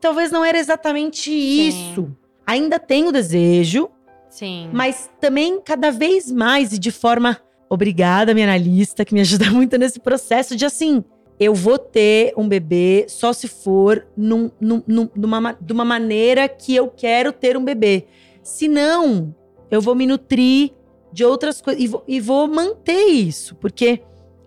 talvez 0.00 0.32
não 0.32 0.44
era 0.44 0.58
exatamente 0.58 1.30
Sim. 1.30 1.68
isso. 1.68 2.16
Ainda 2.46 2.78
tenho 2.78 3.12
desejo. 3.12 3.90
Sim. 4.28 4.70
Mas 4.72 5.10
também 5.20 5.60
cada 5.60 5.90
vez 5.90 6.30
mais 6.30 6.72
e 6.72 6.78
de 6.78 6.90
forma 6.90 7.38
obrigada, 7.68 8.34
minha 8.34 8.46
analista, 8.46 9.04
que 9.04 9.14
me 9.14 9.20
ajuda 9.20 9.50
muito 9.52 9.76
nesse 9.78 10.00
processo 10.00 10.56
de 10.56 10.64
assim, 10.64 11.04
eu 11.38 11.54
vou 11.54 11.78
ter 11.78 12.32
um 12.36 12.48
bebê 12.48 13.06
só 13.08 13.32
se 13.32 13.46
for 13.46 14.06
num, 14.16 14.50
num, 14.60 14.82
num, 14.86 15.08
numa, 15.14 15.52
de 15.60 15.72
uma 15.72 15.84
maneira 15.84 16.48
que 16.48 16.74
eu 16.74 16.88
quero 16.88 17.32
ter 17.32 17.56
um 17.56 17.64
bebê. 17.64 18.06
Se 18.42 18.66
não, 18.66 19.34
eu 19.70 19.80
vou 19.80 19.94
me 19.94 20.06
nutrir 20.06 20.72
de 21.12 21.24
outras 21.24 21.60
coisas 21.60 21.82
e 21.82 21.90
e 22.06 22.20
vou 22.20 22.46
manter 22.46 23.06
isso, 23.06 23.54
porque 23.56 24.00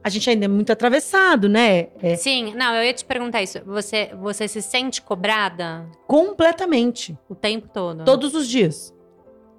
a 0.03 0.09
gente 0.09 0.29
ainda 0.29 0.45
é 0.45 0.47
muito 0.47 0.71
atravessado, 0.71 1.47
né? 1.47 1.87
É. 2.01 2.15
Sim, 2.17 2.53
não, 2.55 2.75
eu 2.75 2.83
ia 2.83 2.93
te 2.93 3.05
perguntar 3.05 3.41
isso. 3.41 3.61
Você, 3.65 4.11
você 4.19 4.47
se 4.47 4.61
sente 4.61 5.01
cobrada? 5.01 5.89
Completamente. 6.05 7.17
O 7.29 7.35
tempo 7.35 7.69
todo? 7.69 8.03
Todos 8.03 8.35
os 8.35 8.47
dias. 8.47 8.93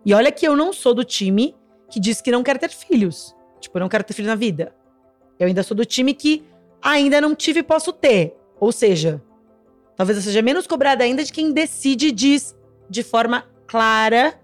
E 0.04 0.12
olha 0.12 0.30
que 0.30 0.46
eu 0.46 0.54
não 0.54 0.72
sou 0.72 0.92
do 0.92 1.02
time 1.02 1.56
que 1.90 1.98
diz 1.98 2.20
que 2.20 2.30
não 2.30 2.42
quer 2.42 2.58
ter 2.58 2.68
filhos. 2.68 3.34
Tipo, 3.58 3.78
eu 3.78 3.80
não 3.80 3.88
quero 3.88 4.04
ter 4.04 4.12
filho 4.12 4.28
na 4.28 4.34
vida. 4.34 4.74
Eu 5.38 5.46
ainda 5.46 5.62
sou 5.62 5.74
do 5.74 5.84
time 5.84 6.12
que 6.12 6.44
ainda 6.82 7.20
não 7.20 7.34
tive 7.34 7.60
e 7.60 7.62
posso 7.62 7.90
ter. 7.90 8.36
Ou 8.60 8.70
seja, 8.70 9.22
talvez 9.96 10.18
eu 10.18 10.22
seja 10.22 10.42
menos 10.42 10.66
cobrada 10.66 11.04
ainda 11.04 11.24
de 11.24 11.32
quem 11.32 11.52
decide 11.52 12.08
e 12.08 12.12
diz 12.12 12.54
de 12.90 13.02
forma 13.02 13.46
clara 13.66 14.38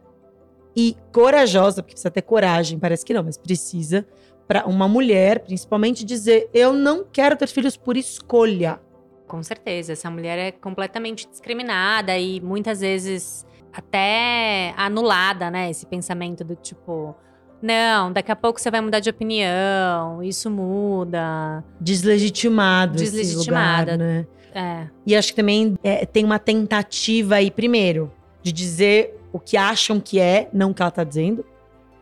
e 0.75 0.97
corajosa, 1.13 1.83
porque 1.83 1.93
precisa 1.93 2.11
ter 2.11 2.23
coragem, 2.23 2.79
parece 2.79 3.05
que 3.05 3.13
não, 3.13 3.23
mas 3.23 3.37
precisa 3.37 4.07
para 4.51 4.67
uma 4.67 4.89
mulher, 4.89 5.39
principalmente, 5.39 6.05
dizer: 6.05 6.51
eu 6.53 6.73
não 6.73 7.05
quero 7.05 7.37
ter 7.37 7.47
filhos 7.47 7.77
por 7.77 7.97
escolha. 7.97 8.81
Com 9.29 9.41
certeza, 9.45 9.93
essa 9.93 10.11
mulher 10.11 10.37
é 10.41 10.51
completamente 10.51 11.29
discriminada 11.29 12.19
e 12.19 12.41
muitas 12.41 12.81
vezes 12.81 13.47
até 13.73 14.75
anulada, 14.77 15.53
né? 15.53 15.71
Esse 15.71 15.87
pensamento 15.87 16.43
do 16.43 16.57
tipo. 16.57 17.15
Não, 17.63 18.13
daqui 18.13 18.33
a 18.33 18.35
pouco 18.35 18.61
você 18.61 18.73
vai 18.73 18.81
mudar 18.81 18.99
de 18.99 19.09
opinião, 19.09 20.21
isso 20.21 20.51
muda. 20.51 21.63
Deslegitimado. 21.81 22.97
Deslegitimada. 22.97 23.93
Lugar, 23.93 23.99
né? 23.99 24.27
É. 24.53 24.89
E 25.07 25.15
acho 25.15 25.29
que 25.29 25.37
também 25.37 25.79
é, 25.81 26.05
tem 26.05 26.25
uma 26.25 26.41
tentativa 26.41 27.37
aí, 27.37 27.53
primeiro, 27.53 28.11
de 28.43 28.51
dizer 28.51 29.17
o 29.33 29.39
que 29.39 29.57
acham 29.57 30.01
que 30.01 30.19
é, 30.19 30.49
não 30.53 30.73
o 30.73 30.75
que 30.75 30.83
ela 30.83 30.91
tá 30.91 31.05
dizendo. 31.05 31.47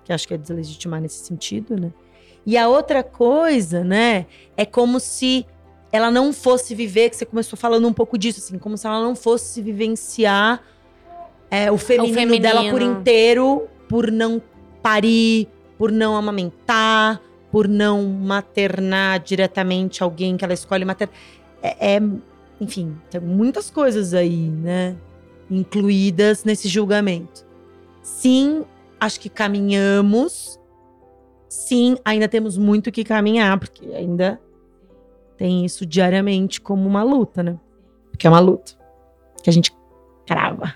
Que 0.02 0.14
acho 0.14 0.26
que 0.26 0.32
é 0.32 0.38
deslegitimar 0.38 1.02
nesse 1.02 1.26
sentido, 1.26 1.78
né? 1.78 1.92
E 2.48 2.56
a 2.56 2.66
outra 2.66 3.02
coisa, 3.02 3.84
né, 3.84 4.24
é 4.56 4.64
como 4.64 4.98
se 4.98 5.44
ela 5.92 6.10
não 6.10 6.32
fosse 6.32 6.74
viver, 6.74 7.10
que 7.10 7.16
você 7.16 7.26
começou 7.26 7.58
falando 7.58 7.86
um 7.86 7.92
pouco 7.92 8.16
disso, 8.16 8.40
assim, 8.40 8.58
como 8.58 8.74
se 8.74 8.86
ela 8.86 9.02
não 9.02 9.14
fosse 9.14 9.60
vivenciar 9.60 10.62
é, 11.50 11.70
o, 11.70 11.76
feminino 11.76 12.10
o, 12.10 12.18
feminino 12.18 12.42
dela 12.42 12.70
por 12.70 12.80
inteiro, 12.80 13.68
por 13.86 14.10
não 14.10 14.40
parir, 14.82 15.46
por 15.76 15.92
não 15.92 16.16
amamentar, 16.16 17.20
por 17.52 17.68
não 17.68 18.06
maternar 18.06 19.20
diretamente 19.20 20.02
alguém 20.02 20.34
que 20.38 20.42
ela 20.42 20.54
escolhe 20.54 20.86
maternar. 20.86 21.14
É, 21.62 21.96
é, 21.96 22.02
enfim, 22.58 22.96
tem 23.10 23.20
muitas 23.20 23.68
coisas 23.68 24.14
aí, 24.14 24.48
né, 24.48 24.96
incluídas 25.50 26.44
nesse 26.44 26.66
julgamento. 26.66 27.44
Sim, 28.02 28.64
acho 28.98 29.20
que 29.20 29.28
caminhamos 29.28 30.58
sim, 31.48 31.96
ainda 32.04 32.28
temos 32.28 32.58
muito 32.58 32.92
que 32.92 33.02
caminhar, 33.02 33.58
porque 33.58 33.86
ainda 33.94 34.40
tem 35.36 35.64
isso 35.64 35.86
diariamente 35.86 36.60
como 36.60 36.86
uma 36.86 37.02
luta, 37.02 37.42
né? 37.42 37.58
Porque 38.10 38.26
é 38.26 38.30
uma 38.30 38.40
luta 38.40 38.72
que 39.42 39.48
a 39.48 39.52
gente 39.52 39.72
crava. 40.26 40.74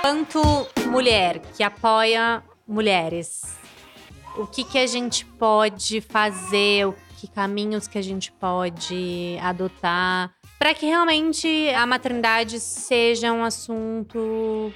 Quanto 0.00 0.40
mulher 0.90 1.40
que 1.54 1.62
apoia 1.62 2.42
mulheres, 2.66 3.56
o 4.36 4.46
que, 4.46 4.64
que 4.64 4.78
a 4.78 4.86
gente 4.86 5.26
pode 5.26 6.00
fazer, 6.00 6.92
que 7.18 7.28
caminhos 7.28 7.86
que 7.86 7.98
a 7.98 8.02
gente 8.02 8.32
pode 8.32 9.36
adotar 9.42 10.32
para 10.62 10.74
que 10.74 10.86
realmente 10.86 11.70
a 11.70 11.84
maternidade 11.84 12.60
seja 12.60 13.32
um 13.32 13.42
assunto 13.42 14.72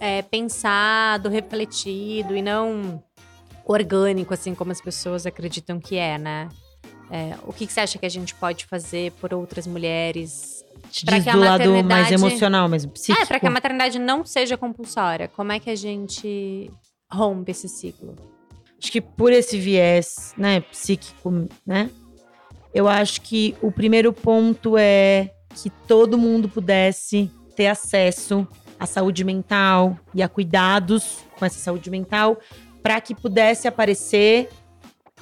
é, 0.00 0.22
pensado, 0.22 1.28
refletido 1.28 2.34
e 2.34 2.40
não 2.40 3.04
orgânico, 3.62 4.32
assim 4.32 4.54
como 4.54 4.72
as 4.72 4.80
pessoas 4.80 5.26
acreditam 5.26 5.78
que 5.78 5.96
é, 5.96 6.16
né? 6.16 6.48
É, 7.10 7.36
o 7.46 7.52
que, 7.52 7.66
que, 7.66 7.72
você 7.74 7.80
acha 7.80 7.98
que 7.98 8.06
a 8.06 8.08
gente 8.08 8.34
pode 8.34 8.64
fazer 8.64 9.12
por 9.20 9.34
outras 9.34 9.66
mulheres? 9.66 10.64
Para 11.04 11.20
que 11.20 11.28
a 11.28 11.36
maternidade... 11.36 11.68
lado 11.68 11.86
mais 11.86 12.10
emocional, 12.10 12.66
mais 12.66 12.86
psíquico. 12.86 13.22
É, 13.22 13.26
para 13.26 13.38
que 13.38 13.46
a 13.46 13.50
maternidade 13.50 13.98
não 13.98 14.24
seja 14.24 14.56
compulsória. 14.56 15.28
Como 15.28 15.52
é 15.52 15.60
que 15.60 15.68
a 15.68 15.76
gente 15.76 16.70
rompe 17.12 17.50
esse 17.50 17.68
ciclo? 17.68 18.16
Acho 18.82 18.90
que 18.90 19.02
por 19.02 19.34
esse 19.34 19.58
viés, 19.58 20.32
né, 20.38 20.60
psíquico, 20.60 21.46
né? 21.66 21.90
Eu 22.76 22.86
acho 22.86 23.22
que 23.22 23.56
o 23.62 23.72
primeiro 23.72 24.12
ponto 24.12 24.76
é 24.76 25.30
que 25.54 25.70
todo 25.70 26.18
mundo 26.18 26.46
pudesse 26.46 27.30
ter 27.56 27.68
acesso 27.68 28.46
à 28.78 28.84
saúde 28.84 29.24
mental 29.24 29.98
e 30.12 30.22
a 30.22 30.28
cuidados 30.28 31.20
com 31.38 31.46
essa 31.46 31.58
saúde 31.58 31.88
mental, 31.88 32.38
para 32.82 33.00
que 33.00 33.14
pudesse 33.14 33.66
aparecer 33.66 34.50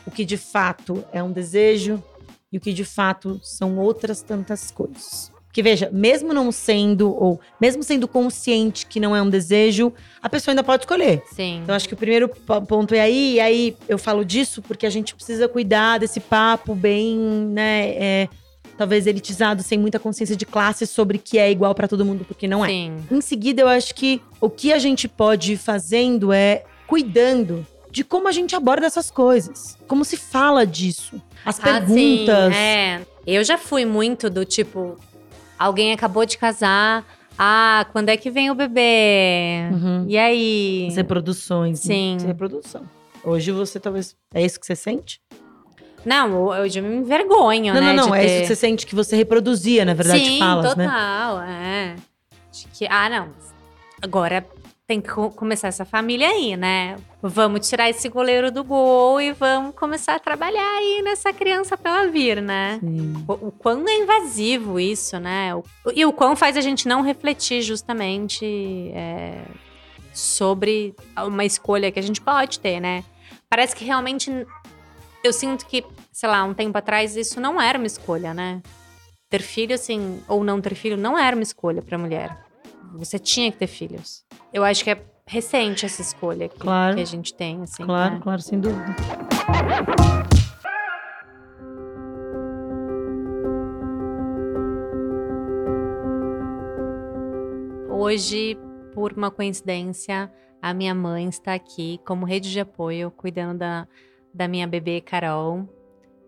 o 0.04 0.10
que 0.10 0.24
de 0.24 0.36
fato 0.36 1.04
é 1.12 1.22
um 1.22 1.30
desejo 1.30 2.02
e 2.50 2.58
o 2.58 2.60
que 2.60 2.72
de 2.72 2.84
fato 2.84 3.38
são 3.40 3.78
outras 3.78 4.20
tantas 4.20 4.72
coisas. 4.72 5.30
Porque 5.54 5.62
veja, 5.62 5.88
mesmo 5.92 6.34
não 6.34 6.50
sendo, 6.50 7.14
ou 7.14 7.40
mesmo 7.60 7.80
sendo 7.84 8.08
consciente 8.08 8.86
que 8.86 8.98
não 8.98 9.14
é 9.14 9.22
um 9.22 9.30
desejo, 9.30 9.92
a 10.20 10.28
pessoa 10.28 10.50
ainda 10.50 10.64
pode 10.64 10.82
escolher. 10.82 11.22
Sim. 11.32 11.60
Então 11.62 11.72
acho 11.76 11.86
que 11.86 11.94
o 11.94 11.96
primeiro 11.96 12.28
ponto 12.28 12.92
é 12.92 12.98
aí, 12.98 13.34
e 13.34 13.40
aí 13.40 13.76
eu 13.88 13.96
falo 13.96 14.24
disso 14.24 14.60
porque 14.60 14.84
a 14.84 14.90
gente 14.90 15.14
precisa 15.14 15.46
cuidar 15.46 15.98
desse 15.98 16.18
papo 16.18 16.74
bem, 16.74 17.16
né, 17.16 17.90
é, 17.90 18.28
talvez 18.76 19.06
elitizado, 19.06 19.62
sem 19.62 19.78
muita 19.78 20.00
consciência 20.00 20.34
de 20.34 20.44
classe 20.44 20.88
sobre 20.88 21.18
que 21.18 21.38
é 21.38 21.48
igual 21.52 21.72
para 21.72 21.86
todo 21.86 22.04
mundo, 22.04 22.24
porque 22.24 22.48
não 22.48 22.64
é. 22.64 22.68
Sim. 22.70 22.96
Em 23.08 23.20
seguida, 23.20 23.62
eu 23.62 23.68
acho 23.68 23.94
que 23.94 24.20
o 24.40 24.50
que 24.50 24.72
a 24.72 24.78
gente 24.80 25.06
pode 25.06 25.52
ir 25.52 25.56
fazendo 25.56 26.32
é 26.32 26.64
cuidando 26.84 27.64
de 27.92 28.02
como 28.02 28.26
a 28.26 28.32
gente 28.32 28.56
aborda 28.56 28.88
essas 28.88 29.08
coisas, 29.08 29.78
como 29.86 30.04
se 30.04 30.16
fala 30.16 30.66
disso. 30.66 31.22
As 31.44 31.60
ah, 31.60 31.62
perguntas. 31.62 32.52
Sim, 32.52 32.58
é. 32.58 33.02
Eu 33.24 33.44
já 33.44 33.56
fui 33.56 33.84
muito 33.84 34.28
do 34.28 34.44
tipo, 34.44 34.98
alguém 35.58 35.92
acabou 35.92 36.24
de 36.24 36.38
casar. 36.38 37.04
Ah, 37.38 37.86
quando 37.92 38.08
é 38.08 38.16
que 38.16 38.30
vem 38.30 38.50
o 38.50 38.54
bebê? 38.54 39.68
Uhum. 39.72 40.06
E 40.08 40.16
aí? 40.16 40.86
As 40.88 40.96
reproduções. 40.96 41.84
Né? 41.84 41.94
Sim. 41.94 42.16
Né? 42.20 42.26
Reprodução. 42.28 42.82
Hoje 43.24 43.50
você 43.50 43.80
talvez. 43.80 44.16
É 44.32 44.44
isso 44.44 44.60
que 44.60 44.66
você 44.66 44.76
sente? 44.76 45.20
Não, 46.04 46.54
eu 46.54 46.68
já 46.68 46.82
me 46.82 46.96
envergonho, 46.96 47.72
não, 47.72 47.80
né? 47.80 47.92
Não, 47.94 48.08
não, 48.08 48.14
é 48.14 48.20
ter... 48.20 48.26
isso 48.26 48.40
que 48.42 48.46
você 48.48 48.56
sente 48.56 48.86
que 48.86 48.94
você 48.94 49.16
reproduzia, 49.16 49.86
na 49.86 49.94
verdade, 49.94 50.24
Sim, 50.24 50.38
falas, 50.38 50.74
total, 50.74 50.76
né? 50.76 50.86
total, 50.86 51.42
é. 51.42 51.96
De 52.52 52.68
que, 52.74 52.86
ah, 52.90 53.08
não, 53.08 53.28
agora 54.02 54.46
tem 54.86 55.00
que 55.00 55.08
começar 55.34 55.68
essa 55.68 55.84
família 55.84 56.28
aí, 56.28 56.56
né? 56.56 56.96
Vamos 57.22 57.66
tirar 57.66 57.88
esse 57.88 58.06
goleiro 58.08 58.52
do 58.52 58.62
gol 58.62 59.18
e 59.18 59.32
vamos 59.32 59.74
começar 59.74 60.16
a 60.16 60.18
trabalhar 60.18 60.76
aí 60.76 61.00
nessa 61.02 61.32
criança 61.32 61.76
pra 61.76 61.90
ela 61.90 62.10
vir, 62.10 62.42
né? 62.42 62.78
Sim. 62.80 63.14
O, 63.26 63.48
o 63.48 63.52
quão 63.52 63.88
é 63.88 63.96
invasivo 63.96 64.78
isso, 64.78 65.18
né? 65.18 65.54
O, 65.54 65.64
e 65.94 66.04
o 66.04 66.12
quão 66.12 66.36
faz 66.36 66.56
a 66.56 66.60
gente 66.60 66.86
não 66.86 67.00
refletir 67.00 67.62
justamente 67.62 68.44
é, 68.94 69.42
sobre 70.12 70.94
uma 71.16 71.46
escolha 71.46 71.90
que 71.90 71.98
a 71.98 72.02
gente 72.02 72.20
pode 72.20 72.60
ter, 72.60 72.78
né? 72.78 73.04
Parece 73.48 73.74
que 73.74 73.86
realmente 73.86 74.30
eu 75.24 75.32
sinto 75.32 75.64
que, 75.64 75.82
sei 76.12 76.28
lá, 76.28 76.44
um 76.44 76.52
tempo 76.52 76.76
atrás 76.76 77.16
isso 77.16 77.40
não 77.40 77.58
era 77.58 77.78
uma 77.78 77.86
escolha, 77.86 78.34
né? 78.34 78.60
Ter 79.30 79.40
filho, 79.40 79.74
assim, 79.74 80.22
ou 80.28 80.44
não 80.44 80.60
ter 80.60 80.74
filho, 80.74 80.98
não 80.98 81.18
era 81.18 81.34
uma 81.34 81.42
escolha 81.42 81.80
para 81.80 81.96
mulher. 81.96 82.43
Você 82.98 83.18
tinha 83.18 83.50
que 83.50 83.58
ter 83.58 83.66
filhos. 83.66 84.24
Eu 84.52 84.62
acho 84.62 84.84
que 84.84 84.90
é 84.90 85.04
recente 85.26 85.84
essa 85.84 86.00
escolha 86.00 86.48
que, 86.48 86.58
claro. 86.58 86.94
que 86.94 87.02
a 87.02 87.04
gente 87.04 87.34
tem, 87.34 87.60
assim. 87.62 87.84
Claro, 87.84 88.14
né? 88.14 88.20
claro, 88.22 88.40
sem 88.40 88.60
dúvida. 88.60 88.94
Hoje, 97.90 98.56
por 98.92 99.12
uma 99.12 99.30
coincidência, 99.30 100.32
a 100.62 100.72
minha 100.72 100.94
mãe 100.94 101.28
está 101.28 101.54
aqui 101.54 101.98
como 102.06 102.24
rede 102.24 102.52
de 102.52 102.60
apoio, 102.60 103.10
cuidando 103.10 103.58
da, 103.58 103.88
da 104.32 104.46
minha 104.46 104.68
bebê 104.68 105.00
Carol, 105.00 105.68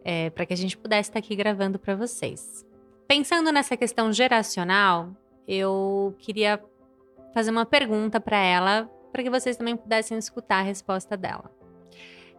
é, 0.05 0.31
para 0.31 0.45
que 0.45 0.53
a 0.53 0.57
gente 0.57 0.77
pudesse 0.77 1.11
estar 1.11 1.21
aqui 1.21 1.37
gravando 1.37 1.79
para 1.79 1.95
vocês. 1.95 2.67
Pensando 3.07 3.53
nessa 3.53 3.77
questão 3.77 4.13
geracional, 4.13 5.15
eu 5.47 6.15
queria 6.19 6.61
fazer 7.33 7.51
uma 7.51 7.67
pergunta 7.67 8.21
para 8.21 8.39
ela, 8.39 8.91
para 9.13 9.23
que 9.23 9.31
vocês 9.31 9.57
também 9.57 9.77
pudessem 9.77 10.19
escutar 10.19 10.61
a 10.61 10.63
resposta 10.63 11.17
dela. 11.17 11.51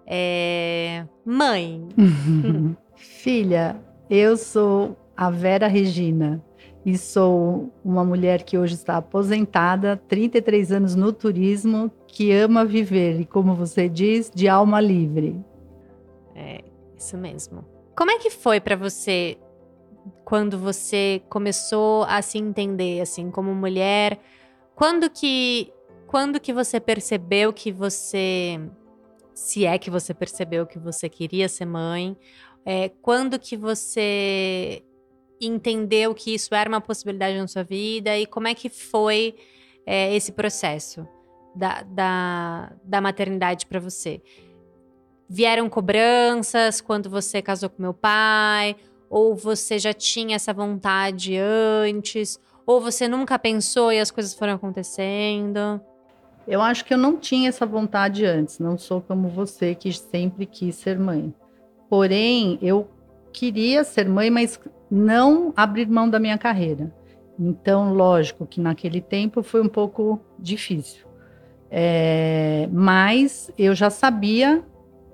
É... 0.06 1.06
Mãe. 1.26 1.88
Filha, 2.96 3.80
eu 4.10 4.38
sou 4.38 4.98
a 5.16 5.30
Vera 5.30 5.68
Regina 5.68 6.44
e 6.86 6.98
sou 6.98 7.70
uma 7.84 8.06
mulher 8.06 8.44
que 8.44 8.58
hoje 8.58 8.76
está 8.76 8.98
aposentada, 8.98 9.98
33 10.08 10.72
anos 10.72 10.96
no 10.96 11.12
turismo, 11.12 11.92
que 12.08 12.32
ama 12.32 12.64
viver 12.64 13.20
e, 13.20 13.26
como 13.26 13.54
você 13.54 13.90
diz, 13.90 14.32
de 14.34 14.48
alma 14.48 14.80
livre. 14.80 15.36
É, 16.34 16.64
isso 16.98 17.18
mesmo. 17.18 17.66
Como 17.96 18.12
é 18.12 18.20
que 18.20 18.30
foi 18.30 18.62
para 18.62 18.76
você 18.76 19.38
quando 20.24 20.58
você 20.58 21.22
começou 21.30 22.04
a 22.04 22.22
se 22.22 22.38
entender 22.38 23.02
assim 23.02 23.32
como 23.32 23.54
mulher? 23.54 24.20
Quando 24.76 25.10
que 25.10 25.72
quando 26.08 26.40
que 26.40 26.54
você 26.54 26.80
percebeu 26.80 27.52
que 27.52 27.72
você 27.72 28.60
se 29.34 29.66
é 29.66 29.78
que 29.78 29.90
você 29.90 30.14
percebeu 30.14 30.66
que 30.66 30.80
você 30.80 31.08
queria 31.10 31.48
ser 31.48 31.66
mãe? 31.66 32.18
É, 32.66 32.90
quando 33.02 33.38
que 33.40 33.56
você 33.56 34.84
entendeu 35.40 36.14
que 36.16 36.34
isso 36.34 36.56
era 36.56 36.68
uma 36.68 36.82
possibilidade 36.82 37.38
na 37.38 37.48
sua 37.48 37.64
vida 37.64 38.18
e 38.18 38.26
como 38.26 38.48
é 38.48 38.56
que 38.56 38.68
foi 38.70 39.36
é, 39.86 40.14
esse 40.16 40.32
processo 40.32 41.08
da, 41.56 41.84
da, 41.84 42.74
da 42.84 43.00
maternidade 43.00 43.66
para 43.66 43.80
você? 43.80 44.22
Vieram 45.30 45.70
cobranças 45.70 46.82
quando 46.82 47.10
você 47.10 47.42
casou 47.42 47.70
com 47.70 47.82
meu 47.82 47.94
pai? 47.94 48.76
Ou 49.10 49.36
você 49.36 49.80
já 49.80 49.94
tinha 49.94 50.36
essa 50.36 50.54
vontade 50.54 51.38
antes? 51.38 52.40
Ou 52.66 52.82
você 52.82 53.08
nunca 53.08 53.40
pensou 53.40 53.92
e 53.92 54.00
as 54.00 54.12
coisas 54.12 54.34
foram 54.34 54.54
acontecendo? 54.54 55.80
Eu 56.48 56.62
acho 56.62 56.86
que 56.86 56.94
eu 56.94 56.98
não 56.98 57.18
tinha 57.18 57.50
essa 57.50 57.66
vontade 57.66 58.26
antes. 58.26 58.60
Não 58.60 58.78
sou 58.78 59.02
como 59.02 59.28
você 59.30 59.76
que 59.76 59.92
sempre 59.92 60.46
quis 60.46 60.76
ser 60.76 60.98
mãe. 60.98 61.34
Porém, 61.90 62.58
eu 62.62 62.88
queria 63.32 63.84
ser 63.84 64.08
mãe, 64.08 64.30
mas 64.30 64.60
não 64.90 65.54
abrir 65.56 65.88
mão 65.88 66.10
da 66.10 66.20
minha 66.20 66.38
carreira. 66.38 66.94
Então, 67.40 67.94
lógico 67.94 68.46
que 68.46 68.60
naquele 68.60 69.00
tempo 69.00 69.44
foi 69.44 69.62
um 69.62 69.70
pouco 69.70 70.20
difícil. 70.40 71.06
É, 71.70 72.68
mas 72.72 73.52
eu 73.58 73.76
já 73.76 73.90
sabia 73.90 74.64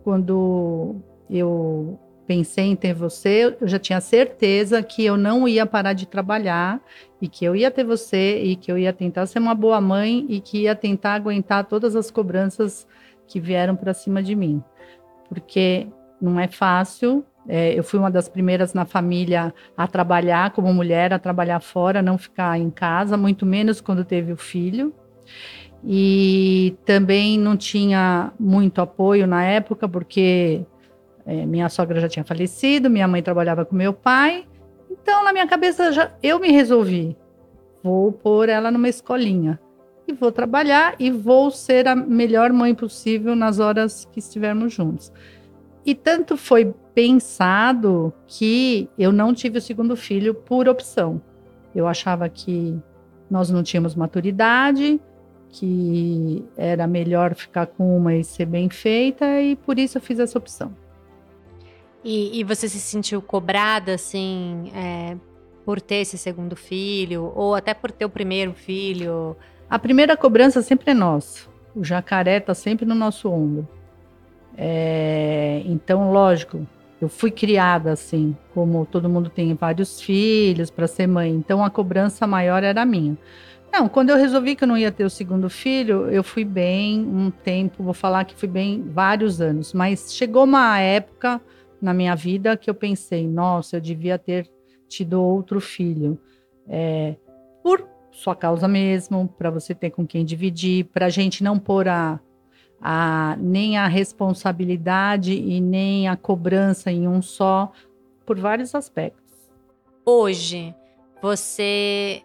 quando 0.04 0.96
eu 1.30 2.00
pensei 2.26 2.66
em 2.66 2.76
ter 2.76 2.94
você, 2.94 3.56
eu 3.60 3.68
já 3.68 3.78
tinha 3.78 4.00
certeza 4.02 4.82
que 4.82 5.04
eu 5.04 5.18
não 5.18 5.48
ia 5.48 5.66
parar 5.66 5.94
de 5.94 6.06
trabalhar 6.06 6.82
e 7.22 7.28
que 7.28 7.46
eu 7.46 7.56
ia 7.56 7.70
ter 7.70 7.84
você 7.84 8.42
e 8.42 8.56
que 8.56 8.72
eu 8.72 8.78
ia 8.78 8.94
tentar 8.94 9.26
ser 9.26 9.40
uma 9.40 9.56
boa 9.56 9.80
mãe 9.80 10.26
e 10.30 10.40
que 10.40 10.64
ia 10.64 10.76
tentar 10.76 11.14
aguentar 11.14 11.66
todas 11.66 11.96
as 11.96 12.10
cobranças 12.10 12.88
que 13.28 13.40
vieram 13.40 13.76
para 13.76 13.94
cima 13.94 14.22
de 14.22 14.36
mim. 14.36 14.64
Porque 15.30 15.88
não 16.22 16.40
é 16.40 16.48
fácil. 16.48 17.26
É, 17.48 17.78
eu 17.78 17.84
fui 17.84 18.00
uma 18.00 18.10
das 18.10 18.30
primeiras 18.30 18.74
na 18.74 18.86
família 18.86 19.54
a 19.76 19.86
trabalhar 19.86 20.52
como 20.52 20.74
mulher, 20.74 21.12
a 21.14 21.20
trabalhar 21.20 21.60
fora, 21.60 22.02
não 22.02 22.18
ficar 22.18 22.58
em 22.58 22.70
casa, 22.70 23.18
muito 23.18 23.46
menos 23.46 23.82
quando 23.82 24.06
teve 24.06 24.32
o 24.32 24.38
filho. 24.38 24.94
E 25.86 26.78
também 26.86 27.38
não 27.38 27.58
tinha 27.58 28.32
muito 28.40 28.80
apoio 28.80 29.28
na 29.28 29.44
época, 29.44 29.90
porque 29.90 30.66
é, 31.26 31.46
minha 31.46 31.70
sogra 31.70 32.00
já 32.00 32.10
tinha 32.10 32.26
falecido, 32.26 32.90
minha 32.90 33.08
mãe 33.08 33.22
trabalhava 33.22 33.66
com 33.66 33.76
meu 33.76 33.94
pai. 33.94 34.46
Então, 34.90 35.24
na 35.24 35.32
minha 35.32 35.48
cabeça, 35.48 35.92
já, 35.92 36.12
eu 36.22 36.40
me 36.40 36.52
resolvi. 36.52 37.18
Vou 37.82 38.12
pôr 38.12 38.50
ela 38.50 38.70
numa 38.72 38.90
escolinha. 38.90 39.60
E 40.08 40.14
vou 40.14 40.32
trabalhar 40.32 40.96
e 41.00 41.10
vou 41.10 41.50
ser 41.50 41.88
a 41.88 41.96
melhor 41.96 42.52
mãe 42.52 42.76
possível 42.76 43.36
nas 43.36 43.60
horas 43.60 44.06
que 44.12 44.20
estivermos 44.20 44.74
juntos. 44.74 45.12
E 45.86 45.96
tanto 45.96 46.38
foi 46.38 46.74
pensado 46.94 48.14
que 48.28 48.90
eu 48.98 49.12
não 49.12 49.34
tive 49.34 49.58
o 49.58 49.62
segundo 49.62 49.96
filho 49.96 50.34
por 50.34 50.68
opção. 50.68 51.22
Eu 51.74 51.88
achava 51.88 52.30
que 52.30 52.78
nós 53.30 53.50
não 53.50 53.64
tínhamos 53.64 53.96
maturidade, 53.96 55.00
que 55.50 56.44
era 56.58 56.86
melhor 56.86 57.34
ficar 57.34 57.68
com 57.68 57.98
uma 57.98 58.16
e 58.16 58.24
ser 58.24 58.46
bem 58.46 58.70
feita, 58.70 59.42
e 59.42 59.56
por 59.56 59.80
isso 59.80 59.98
eu 59.98 60.02
fiz 60.02 60.20
essa 60.20 60.38
opção. 60.38 60.74
E, 62.04 62.40
e 62.40 62.44
você 62.44 62.68
se 62.68 62.80
sentiu 62.80 63.22
cobrada, 63.22 63.94
assim, 63.94 64.72
é, 64.76 65.16
por 65.66 65.80
ter 65.80 65.98
esse 65.98 66.18
segundo 66.18 66.56
filho, 66.56 67.32
ou 67.36 67.56
até 67.56 67.74
por 67.74 67.92
ter 67.92 68.06
o 68.06 68.10
primeiro 68.10 68.54
filho? 68.54 69.36
A 69.70 69.80
primeira 69.80 70.18
cobrança 70.18 70.62
sempre 70.62 70.92
é 70.92 70.94
nossa. 70.94 71.48
O 71.76 71.84
jacaré 71.84 72.38
está 72.38 72.54
sempre 72.54 72.86
no 72.86 72.94
nosso 72.94 73.30
ombro. 73.30 73.68
É, 74.58 75.64
então, 75.66 76.12
lógico, 76.12 76.68
eu 77.02 77.10
fui 77.10 77.32
criada 77.32 77.92
assim, 77.92 78.36
como 78.54 78.86
todo 78.86 79.10
mundo 79.10 79.30
tem 79.30 79.54
vários 79.56 80.00
filhos 80.00 80.70
para 80.70 80.88
ser 80.88 81.08
mãe. 81.08 81.32
Então, 81.32 81.64
a 81.64 81.70
cobrança 81.70 82.28
maior 82.28 82.64
era 82.64 82.86
minha. 82.86 83.18
Não, 83.72 83.90
quando 83.90 84.12
eu 84.12 84.18
resolvi 84.18 84.56
que 84.56 84.64
eu 84.64 84.68
não 84.68 84.78
ia 84.78 84.92
ter 84.92 85.04
o 85.04 85.10
segundo 85.10 85.50
filho, 85.50 86.08
eu 86.12 86.24
fui 86.24 86.46
bem 86.46 87.00
um 87.02 87.32
tempo, 87.32 87.82
vou 87.82 87.94
falar 87.94 88.24
que 88.24 88.36
fui 88.36 88.48
bem 88.48 88.84
vários 88.88 89.42
anos, 89.42 89.74
mas 89.74 90.14
chegou 90.14 90.44
uma 90.44 90.80
época 90.80 91.42
na 91.84 91.94
minha 91.94 92.16
vida 92.16 92.56
que 92.56 92.70
eu 92.70 92.74
pensei, 92.74 93.28
nossa, 93.28 93.76
eu 93.76 93.82
devia 93.82 94.18
ter 94.18 94.50
tido 94.88 95.22
outro 95.22 95.60
filho. 95.60 96.18
É, 96.68 97.16
por 97.62 97.86
sua 98.10 98.36
causa 98.36 98.68
mesmo, 98.68 99.28
para 99.28 99.50
você 99.50 99.76
ter 99.76 99.90
com 99.90 100.08
quem 100.08 100.24
dividir, 100.24 100.86
para 100.86 101.08
a 101.08 101.10
gente 101.10 101.44
não 101.44 101.60
pôr 101.60 101.90
a, 101.90 102.20
a, 102.80 103.36
nem 103.38 103.78
a 103.78 103.88
responsabilidade 103.88 105.34
e 105.34 105.60
nem 105.60 106.08
a 106.08 106.16
cobrança 106.16 106.90
em 106.90 107.06
um 107.06 107.22
só, 107.22 107.72
por 108.26 108.40
vários 108.40 108.74
aspectos. 108.74 109.34
Hoje, 110.06 110.74
você. 111.22 112.22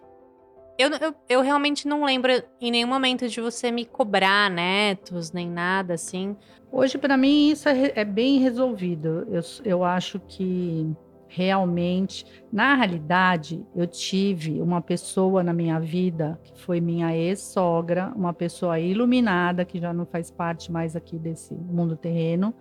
Eu, 0.79 0.91
eu, 0.91 1.15
eu 1.29 1.43
realmente 1.43 1.89
não 1.89 2.05
lembro 2.05 2.31
em 2.61 2.71
nenhum 2.71 2.87
momento 2.87 3.29
de 3.29 3.41
você 3.41 3.69
me 3.69 3.85
cobrar 3.85 4.49
netos, 4.49 5.33
nem 5.33 5.51
nada 5.51 5.95
assim. 5.95 6.37
Hoje, 6.71 6.97
para 6.97 7.17
mim, 7.17 7.51
isso 7.51 7.69
é, 7.69 7.93
é, 7.97 8.05
bem 8.05 8.39
resolvido. 8.39 9.27
Eu, 9.29 9.43
eu 9.65 9.83
acho 9.83 10.21
que 10.21 10.89
realmente, 11.27 12.25
na 12.53 12.77
realidade, 12.77 13.67
eu 13.75 13.89
tive 13.89 14.63
uma 14.63 14.81
pessoa 14.81 15.43
na 15.43 15.53
minha 15.53 15.81
vida 15.81 16.41
que 16.45 16.57
foi 16.61 16.81
minha 16.81 17.13
ex-sogra, 17.13 18.13
uma 18.15 18.33
pessoa 18.33 18.79
iluminada, 18.79 19.65
que 19.65 19.81
já 19.81 19.93
não 19.93 20.07
faz 20.07 20.31
parte 20.31 20.71
mais 20.71 20.95
aqui 20.95 21.19
desse 21.19 21.55
mundo 21.55 21.97
terreno, 21.97 22.55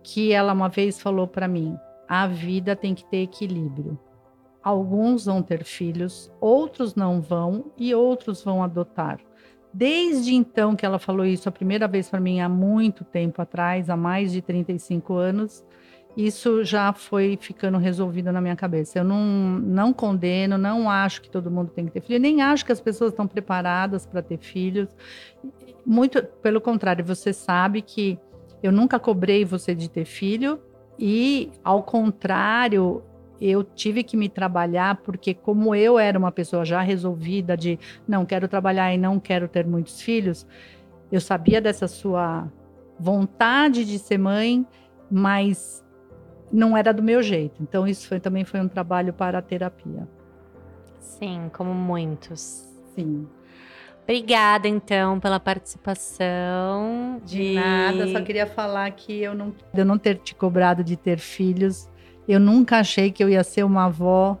que 0.00 0.32
ela 0.32 0.52
uma 0.52 0.68
vez 0.68 1.00
falou 1.00 1.26
para 1.26 1.48
mim: 1.48 1.76
a 2.08 2.28
vida 2.28 2.76
tem 2.76 2.94
que 2.94 3.04
ter 3.04 3.22
equilíbrio. 3.22 3.98
Alguns 4.62 5.24
vão 5.24 5.42
ter 5.42 5.64
filhos, 5.64 6.30
outros 6.40 6.94
não 6.94 7.20
vão 7.20 7.72
e 7.76 7.94
outros 7.94 8.42
vão 8.42 8.62
adotar. 8.62 9.18
Desde 9.74 10.34
então 10.34 10.76
que 10.76 10.84
ela 10.84 10.98
falou 10.98 11.24
isso 11.24 11.48
a 11.48 11.52
primeira 11.52 11.88
vez 11.88 12.08
para 12.08 12.20
mim 12.20 12.40
há 12.40 12.48
muito 12.48 13.04
tempo 13.04 13.40
atrás, 13.40 13.88
há 13.88 13.96
mais 13.96 14.30
de 14.30 14.42
35 14.42 15.14
anos, 15.14 15.64
isso 16.16 16.62
já 16.62 16.92
foi 16.92 17.38
ficando 17.40 17.78
resolvido 17.78 18.30
na 18.30 18.40
minha 18.40 18.54
cabeça. 18.54 18.98
Eu 18.98 19.04
não, 19.04 19.24
não 19.24 19.92
condeno, 19.92 20.58
não 20.58 20.90
acho 20.90 21.22
que 21.22 21.30
todo 21.30 21.50
mundo 21.50 21.70
tem 21.70 21.86
que 21.86 21.92
ter 21.92 22.02
filho, 22.02 22.20
nem 22.20 22.42
acho 22.42 22.66
que 22.66 22.72
as 22.72 22.80
pessoas 22.80 23.12
estão 23.12 23.26
preparadas 23.26 24.04
para 24.04 24.20
ter 24.20 24.38
filhos. 24.38 24.94
Muito 25.86 26.22
pelo 26.42 26.60
contrário, 26.60 27.04
você 27.04 27.32
sabe 27.32 27.80
que 27.80 28.18
eu 28.62 28.70
nunca 28.70 28.98
cobrei 28.98 29.44
você 29.44 29.74
de 29.74 29.88
ter 29.88 30.04
filho 30.04 30.60
e, 30.98 31.50
ao 31.64 31.82
contrário, 31.82 33.02
eu 33.50 33.64
tive 33.64 34.04
que 34.04 34.16
me 34.16 34.28
trabalhar 34.28 34.96
porque 35.02 35.34
como 35.34 35.74
eu 35.74 35.98
era 35.98 36.16
uma 36.18 36.30
pessoa 36.30 36.64
já 36.64 36.80
resolvida 36.80 37.56
de 37.56 37.78
não 38.06 38.24
quero 38.24 38.46
trabalhar 38.46 38.94
e 38.94 38.98
não 38.98 39.18
quero 39.18 39.48
ter 39.48 39.66
muitos 39.66 40.00
filhos, 40.00 40.46
eu 41.10 41.20
sabia 41.20 41.60
dessa 41.60 41.88
sua 41.88 42.48
vontade 42.98 43.84
de 43.84 43.98
ser 43.98 44.18
mãe, 44.18 44.64
mas 45.10 45.84
não 46.52 46.76
era 46.76 46.92
do 46.92 47.02
meu 47.02 47.22
jeito. 47.22 47.60
Então 47.62 47.86
isso 47.86 48.06
foi, 48.06 48.20
também 48.20 48.44
foi 48.44 48.60
um 48.60 48.68
trabalho 48.68 49.12
para 49.12 49.38
a 49.38 49.42
terapia. 49.42 50.08
Sim, 51.00 51.50
como 51.52 51.74
muitos. 51.74 52.68
Sim. 52.94 53.26
Obrigada, 54.04 54.68
então, 54.68 55.18
pela 55.18 55.38
participação. 55.40 57.20
De 57.24 57.54
nada, 57.54 58.08
só 58.08 58.20
queria 58.20 58.46
falar 58.46 58.90
que 58.92 59.22
eu 59.22 59.34
não, 59.34 59.54
eu 59.74 59.84
não 59.84 59.98
ter 59.98 60.18
te 60.18 60.34
cobrado 60.34 60.82
de 60.84 60.96
ter 60.96 61.18
filhos 61.18 61.88
eu 62.28 62.40
nunca 62.40 62.78
achei 62.78 63.10
que 63.10 63.22
eu 63.22 63.28
ia 63.28 63.44
ser 63.44 63.64
uma 63.64 63.86
avó 63.86 64.38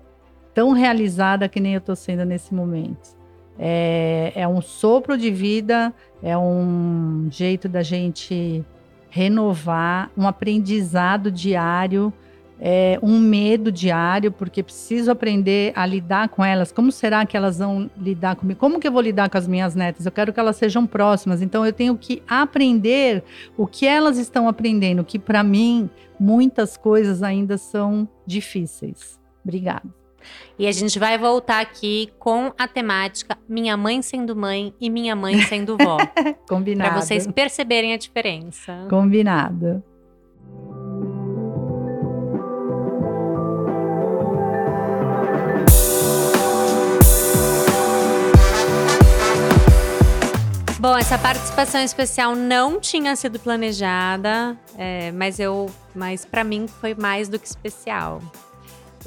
tão 0.54 0.72
realizada 0.72 1.48
que 1.48 1.60
nem 1.60 1.74
eu 1.74 1.78
estou 1.78 1.96
sendo 1.96 2.24
nesse 2.24 2.54
momento. 2.54 3.16
É, 3.58 4.32
é 4.34 4.48
um 4.48 4.60
sopro 4.60 5.16
de 5.16 5.30
vida, 5.30 5.92
é 6.22 6.36
um 6.36 7.28
jeito 7.30 7.68
da 7.68 7.82
gente 7.82 8.64
renovar, 9.10 10.10
um 10.16 10.26
aprendizado 10.26 11.30
diário 11.30 12.12
é, 12.64 12.96
um 13.02 13.18
medo 13.18 13.72
diário, 13.72 14.30
porque 14.30 14.62
preciso 14.62 15.10
aprender 15.10 15.72
a 15.74 15.84
lidar 15.84 16.28
com 16.28 16.44
elas. 16.44 16.70
Como 16.70 16.92
será 16.92 17.26
que 17.26 17.36
elas 17.36 17.58
vão 17.58 17.90
lidar 17.98 18.36
comigo? 18.36 18.60
Como 18.60 18.78
que 18.78 18.86
eu 18.86 18.92
vou 18.92 19.02
lidar 19.02 19.28
com 19.28 19.36
as 19.36 19.48
minhas 19.48 19.74
netas? 19.74 20.06
Eu 20.06 20.12
quero 20.12 20.32
que 20.32 20.38
elas 20.38 20.54
sejam 20.54 20.86
próximas. 20.86 21.42
Então 21.42 21.66
eu 21.66 21.72
tenho 21.72 21.98
que 21.98 22.22
aprender 22.28 23.24
o 23.56 23.66
que 23.66 23.84
elas 23.84 24.16
estão 24.16 24.46
aprendendo, 24.46 25.04
que 25.04 25.18
para 25.18 25.42
mim 25.42 25.90
muitas 26.20 26.76
coisas 26.76 27.20
ainda 27.20 27.58
são 27.58 28.08
difíceis. 28.24 29.18
Obrigada. 29.42 29.92
E 30.56 30.68
a 30.68 30.70
gente 30.70 31.00
vai 31.00 31.18
voltar 31.18 31.60
aqui 31.60 32.12
com 32.16 32.52
a 32.56 32.68
temática 32.68 33.36
Minha 33.48 33.76
Mãe 33.76 34.00
Sendo 34.02 34.36
Mãe 34.36 34.72
e 34.80 34.88
Minha 34.88 35.16
Mãe 35.16 35.42
Sendo 35.42 35.76
Vó. 35.76 35.98
Combinado. 36.48 36.90
Para 36.92 37.00
vocês 37.00 37.26
perceberem 37.26 37.92
a 37.92 37.96
diferença. 37.96 38.86
Combinado. 38.88 39.82
Bom, 50.82 50.98
essa 50.98 51.16
participação 51.16 51.80
especial 51.80 52.34
não 52.34 52.80
tinha 52.80 53.14
sido 53.14 53.38
planejada, 53.38 54.58
é, 54.76 55.12
mas 55.12 55.38
eu, 55.38 55.70
mas 55.94 56.24
para 56.24 56.42
mim 56.42 56.66
foi 56.66 56.92
mais 56.92 57.28
do 57.28 57.38
que 57.38 57.46
especial. 57.46 58.20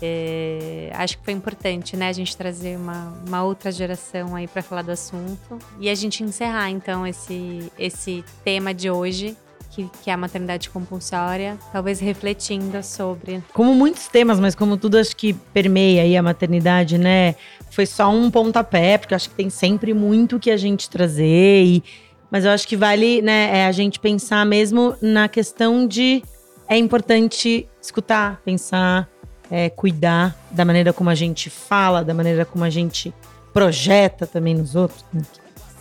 É, 0.02 0.90
acho 0.94 1.18
que 1.18 1.26
foi 1.26 1.34
importante, 1.34 1.98
né, 1.98 2.08
a 2.08 2.14
gente 2.14 2.38
trazer 2.38 2.78
uma, 2.78 3.14
uma 3.28 3.44
outra 3.44 3.74
geração 3.74 4.38
aí 4.38 4.48
para 4.48 4.62
falar 4.62 4.84
do 4.84 4.92
assunto 4.92 5.60
e 5.78 5.90
a 5.90 5.96
gente 5.96 6.24
encerrar 6.24 6.70
então 6.70 7.06
esse 7.06 7.70
esse 7.78 8.24
tema 8.42 8.74
de 8.74 8.90
hoje 8.90 9.36
que, 9.76 9.90
que 10.02 10.10
é 10.10 10.14
a 10.14 10.18
maternidade 10.18 10.70
compulsória, 10.70 11.58
talvez 11.72 12.00
refletindo 12.00 12.82
sobre. 12.82 13.44
Como 13.54 13.76
muitos 13.76 14.08
temas, 14.08 14.40
mas 14.40 14.56
como 14.56 14.78
tudo 14.78 14.98
acho 14.98 15.16
que 15.16 15.34
permeia 15.34 16.04
aí 16.04 16.16
a 16.16 16.24
maternidade, 16.24 16.98
né? 16.98 17.36
Foi 17.70 17.86
só 17.86 18.10
um 18.10 18.32
pontapé, 18.32 18.98
porque 18.98 19.14
acho 19.14 19.30
que 19.30 19.36
tem 19.36 19.50
sempre 19.50 19.94
muito 19.94 20.40
que 20.40 20.50
a 20.50 20.58
gente 20.58 20.90
trazer 20.90 21.64
e 21.66 21.84
mas 22.32 22.44
eu 22.44 22.52
acho 22.52 22.68
que 22.68 22.76
vale, 22.76 23.22
né, 23.22 23.60
é 23.60 23.66
a 23.66 23.72
gente 23.72 24.00
pensar 24.00 24.46
mesmo 24.46 24.96
na 25.02 25.30
questão 25.30 25.88
de 25.88 26.24
é 26.68 26.76
importante 26.76 27.70
escutar, 27.82 28.42
pensar, 28.44 29.08
é, 29.50 29.70
cuidar 29.70 30.36
da 30.52 30.66
maneira 30.66 30.92
como 30.92 31.10
a 31.10 31.16
gente 31.16 31.50
fala, 31.50 32.04
da 32.04 32.14
maneira 32.14 32.44
como 32.44 32.64
a 32.64 32.70
gente 32.70 33.14
projeta 33.54 34.26
também 34.26 34.56
nos 34.56 34.76
outros. 34.76 35.06
Né? 35.14 35.22